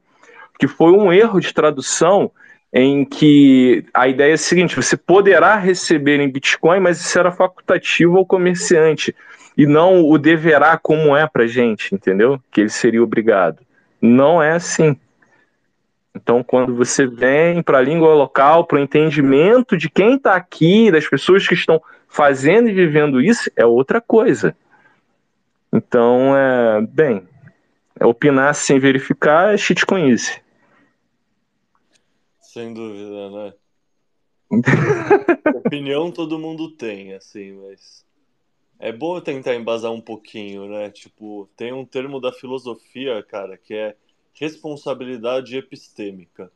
[0.58, 2.30] que foi um erro de tradução
[2.70, 7.32] em que a ideia é a seguinte: você poderá receber em Bitcoin, mas isso era
[7.32, 9.14] facultativo ao comerciante,
[9.56, 12.38] e não o deverá como é para gente, entendeu?
[12.52, 13.60] Que ele seria obrigado.
[14.00, 14.96] Não é assim.
[16.14, 20.90] Então, quando você vem para a língua local, para o entendimento de quem está aqui,
[20.90, 24.56] das pessoas que estão fazendo e vivendo isso, é outra coisa.
[25.72, 27.28] Então, é, bem,
[28.00, 30.42] opinar sem verificar é shitcoinice.
[32.40, 33.52] Sem dúvida, né?
[35.54, 38.04] Opinião todo mundo tem, assim, mas
[38.80, 40.90] é bom tentar embasar um pouquinho, né?
[40.90, 43.94] Tipo, tem um termo da filosofia, cara, que é
[44.40, 46.50] responsabilidade epistêmica,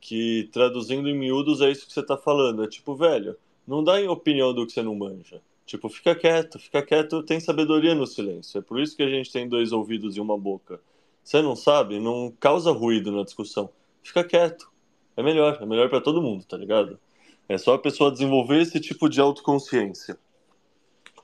[0.00, 2.62] que traduzindo em miúdos é isso que você tá falando.
[2.62, 5.42] É tipo, velho, não dá em opinião do que você não manja.
[5.66, 8.58] Tipo, fica quieto, fica quieto, tem sabedoria no silêncio.
[8.58, 10.80] É por isso que a gente tem dois ouvidos e uma boca.
[11.24, 13.68] Você não sabe, não causa ruído na discussão.
[14.04, 14.70] Fica quieto.
[15.16, 17.00] É melhor, é melhor para todo mundo, tá ligado?
[17.48, 20.16] É só a pessoa desenvolver esse tipo de autoconsciência.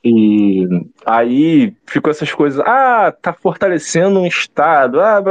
[0.04, 0.66] E
[1.06, 5.22] aí ficou essas coisas, ah, tá fortalecendo um Estado, ah,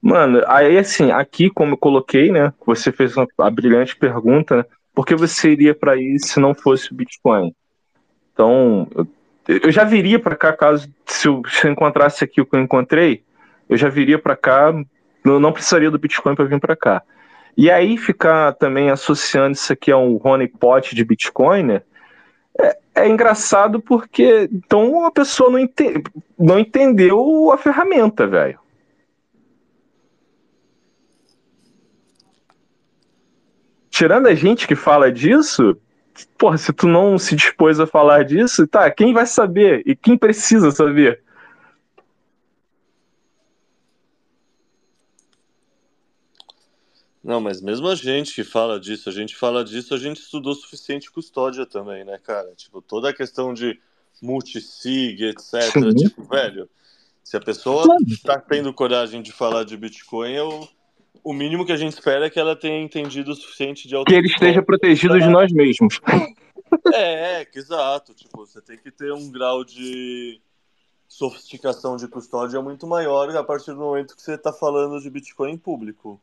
[0.00, 4.64] mano, aí assim, aqui como eu coloquei, né, você fez uma, a brilhante pergunta, né,
[4.94, 7.54] por que você iria para isso se não fosse o Bitcoin?
[8.32, 8.88] Então,
[9.46, 12.56] eu, eu já viria para cá caso se eu, se eu, encontrasse aqui o que
[12.56, 13.22] eu encontrei,
[13.68, 14.72] eu já viria para cá,
[15.24, 17.02] eu não precisaria do Bitcoin para vir para cá.
[17.56, 21.82] E aí ficar também associando isso aqui a um honeypot de Bitcoin, né?
[22.58, 26.02] É, é, engraçado porque então a pessoa não, ente,
[26.38, 28.58] não entendeu a ferramenta, velho.
[33.96, 35.74] Tirando a gente que fala disso,
[36.36, 39.82] porra, se tu não se dispôs a falar disso, tá, quem vai saber?
[39.86, 41.24] E quem precisa saber?
[47.24, 50.54] Não, mas mesmo a gente que fala disso, a gente fala disso, a gente estudou
[50.54, 52.52] suficiente custódia também, né, cara?
[52.54, 53.80] Tipo, toda a questão de
[54.20, 55.72] multisig, etc.
[55.72, 55.94] Sim.
[55.94, 56.68] Tipo, velho,
[57.24, 60.68] se a pessoa está tendo coragem de falar de Bitcoin, eu,
[61.22, 64.14] o mínimo que a gente espera é que ela tenha entendido o suficiente de Que
[64.14, 66.00] ele esteja protegido de nós mesmos.
[66.92, 68.12] É, é, exato.
[68.12, 70.40] Tipo, você tem que ter um grau de
[71.08, 75.52] sofisticação de custódia muito maior a partir do momento que você está falando de Bitcoin
[75.52, 76.20] em público.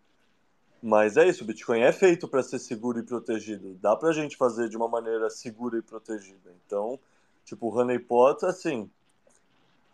[0.81, 3.77] Mas é isso, o Bitcoin é feito para ser seguro e protegido.
[3.81, 6.53] Dá para a gente fazer de uma maneira segura e protegida.
[6.65, 6.99] Então,
[7.45, 8.89] tipo, o honeypot, assim,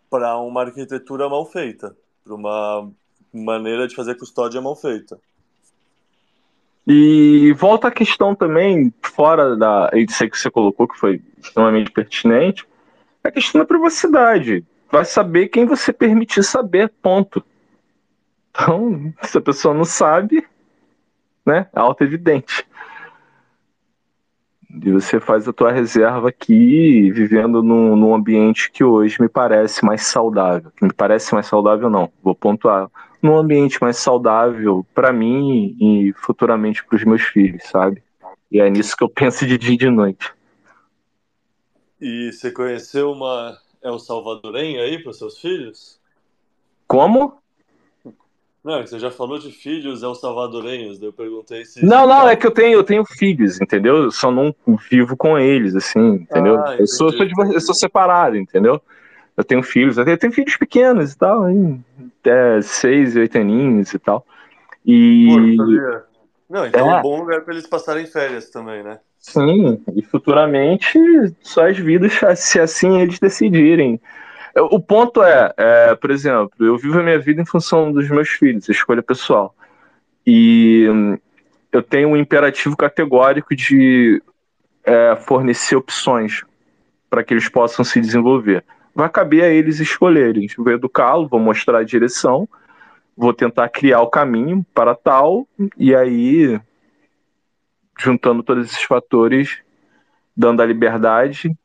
[0.10, 2.92] para uma arquitetura mal feita, para uma
[3.34, 5.20] maneira de fazer custódia mal feita.
[6.88, 9.90] E volta a questão também, fora da.
[9.94, 12.66] Aí que você colocou, que foi extremamente pertinente,
[13.24, 14.66] a questão da privacidade.
[14.92, 17.44] Vai saber quem você permitir saber, ponto.
[18.50, 20.44] Então, se a pessoa não sabe,
[21.46, 21.68] né?
[21.76, 22.66] Auto-evidente.
[24.72, 29.84] E você faz a tua reserva aqui, vivendo num, num ambiente que hoje me parece
[29.84, 30.72] mais saudável.
[30.78, 32.12] Que me parece mais saudável, não.
[32.22, 32.90] Vou pontuar.
[33.22, 38.04] Num ambiente mais saudável para mim e futuramente para os meus filhos, sabe?
[38.52, 40.32] E é nisso que eu penso de dia e de noite.
[42.00, 46.00] E você conheceu uma El Salvadorenha aí para seus filhos?
[46.88, 47.40] Como?
[48.64, 51.86] Não, você já falou de filhos El Salvadorenhos, eu perguntei se.
[51.86, 54.04] Não, não, é que eu tenho, eu tenho filhos, entendeu?
[54.04, 54.54] Eu só não
[54.90, 56.60] vivo com eles, assim, entendeu?
[56.60, 58.82] Ah, eu, sou, eu sou separado, entendeu?
[59.38, 61.46] Eu tenho filhos, eu tenho filhos pequenos e tal,
[62.20, 64.26] até seis e oito aninhos e tal.
[64.86, 65.28] E.
[66.50, 67.00] Não, então é.
[67.00, 69.00] um bom lugar para eles passarem férias também, né?
[69.20, 71.00] Sim, e futuramente
[71.42, 74.02] só as vidas, se assim eles decidirem.
[74.56, 78.30] O ponto é, é, por exemplo, eu vivo a minha vida em função dos meus
[78.30, 79.56] filhos, escolha pessoal.
[80.26, 81.18] E hum,
[81.72, 84.22] eu tenho um imperativo categórico de
[84.84, 86.44] é, fornecer opções
[87.10, 88.64] para que eles possam se desenvolver.
[88.94, 90.48] Vai caber a eles escolherem.
[90.58, 92.48] Vou educá-lo, vou mostrar a direção,
[93.16, 95.48] vou tentar criar o caminho para tal,
[95.78, 96.60] e aí,
[97.98, 99.60] juntando todos esses fatores,
[100.36, 101.56] dando a liberdade,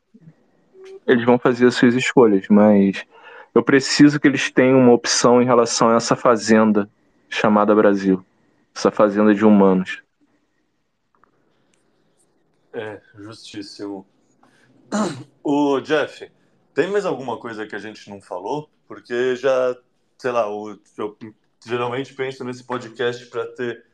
[1.07, 3.05] eles vão fazer as suas escolhas, mas
[3.53, 6.89] eu preciso que eles tenham uma opção em relação a essa fazenda
[7.29, 8.25] chamada Brasil,
[8.75, 10.01] essa fazenda de humanos.
[12.73, 14.05] É, justíssimo.
[15.47, 16.31] O Jeff,
[16.73, 18.67] tem mais alguma coisa que a gente não falou?
[18.87, 19.77] Porque já,
[20.17, 20.79] sei lá, eu
[21.63, 23.85] geralmente penso nesse podcast para ter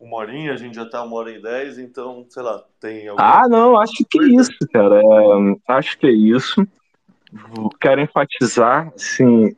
[0.00, 3.42] uma horinha, a gente já tá uma hora e dez, então, sei lá, tem alguma...
[3.42, 5.00] Ah, não, acho que é isso, cara.
[5.00, 6.66] É, acho que é isso.
[7.80, 9.54] Quero enfatizar, assim,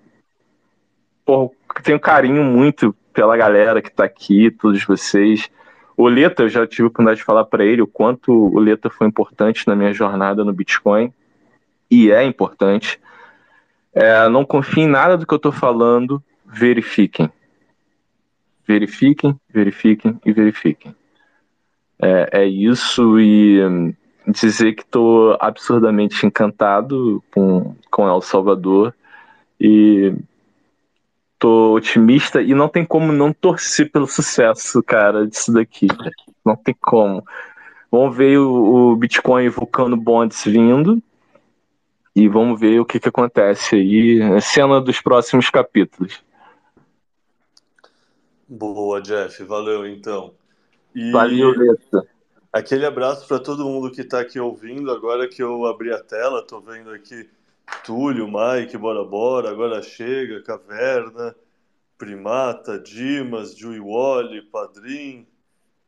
[1.24, 1.52] por,
[1.82, 5.48] tenho carinho muito pela galera que tá aqui, todos vocês.
[5.96, 8.88] O Leta, eu já tive a oportunidade de falar para ele o quanto o Leta
[8.88, 11.12] foi importante na minha jornada no Bitcoin,
[11.90, 12.98] e é importante.
[13.92, 17.30] É, não confie em nada do que eu tô falando, verifiquem
[18.70, 20.94] verifiquem, verifiquem e verifiquem.
[22.01, 23.92] É, é isso e hum,
[24.28, 28.94] dizer que estou absurdamente encantado com, com El Salvador
[29.60, 30.14] E
[31.38, 35.88] tô otimista e não tem como não torcer pelo sucesso, cara, disso daqui.
[36.44, 37.24] Não tem como.
[37.90, 41.02] Vamos ver o, o Bitcoin Vulcano Bonds vindo
[42.14, 46.22] e vamos ver o que, que acontece aí, cena dos próximos capítulos.
[48.52, 50.35] Boa, Jeff, valeu então.
[50.93, 52.05] E valeu, Leta.
[52.52, 54.90] Aquele abraço para todo mundo que está aqui ouvindo.
[54.90, 57.31] Agora que eu abri a tela, estou vendo aqui
[57.85, 61.36] Túlio, Mike, Bora Bora, Agora Chega, Caverna,
[61.97, 65.28] Primata, Dimas, Jui Wally, Padrim,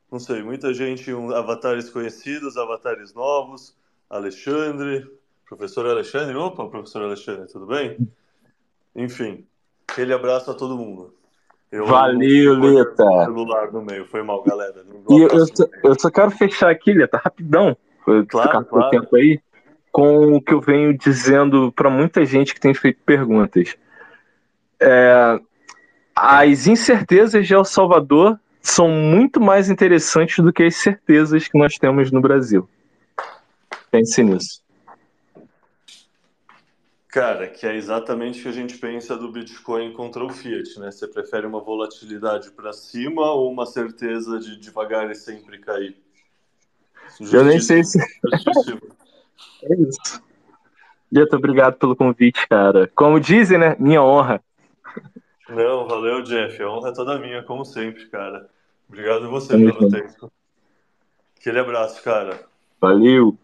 [0.09, 3.76] não sei, muita gente, um, avatares conhecidos, avatares novos,
[4.09, 5.10] Alexandre,
[5.48, 7.98] professor Alexandre, opa, professor Alexandre, tudo bem?
[8.94, 9.44] Enfim,
[9.89, 11.12] aquele abraço a todo mundo.
[11.72, 13.02] Eu Valeu, Leta.
[13.24, 14.84] celular no meio, foi mal, galera.
[15.08, 17.74] E eu, eu, só, eu, só, quero fechar aqui, Leta, rapidão,
[18.28, 18.90] claro, claro.
[18.90, 19.40] tempo aí,
[19.90, 23.74] com o que eu venho dizendo para muita gente que tem feito perguntas.
[24.78, 25.40] É,
[26.14, 31.74] as incertezas de El Salvador são muito mais interessantes do que as certezas que nós
[31.74, 32.68] temos no Brasil.
[33.90, 34.61] Pense nisso.
[37.12, 40.90] Cara, que é exatamente o que a gente pensa do Bitcoin contra o Fiat, né?
[40.90, 45.94] Você prefere uma volatilidade para cima ou uma certeza de devagar e sempre cair?
[47.30, 47.98] Eu nem sei se.
[49.62, 50.22] é isso.
[51.10, 52.90] Dieto, obrigado pelo convite, cara.
[52.94, 53.76] Como dizem, né?
[53.78, 54.43] Minha honra.
[55.51, 56.62] Não, valeu, Jeff.
[56.62, 58.48] A honra é toda minha, como sempre, cara.
[58.89, 60.32] Obrigado você pelo tempo.
[61.39, 62.40] Aquele abraço, cara.
[62.80, 63.36] Valeu.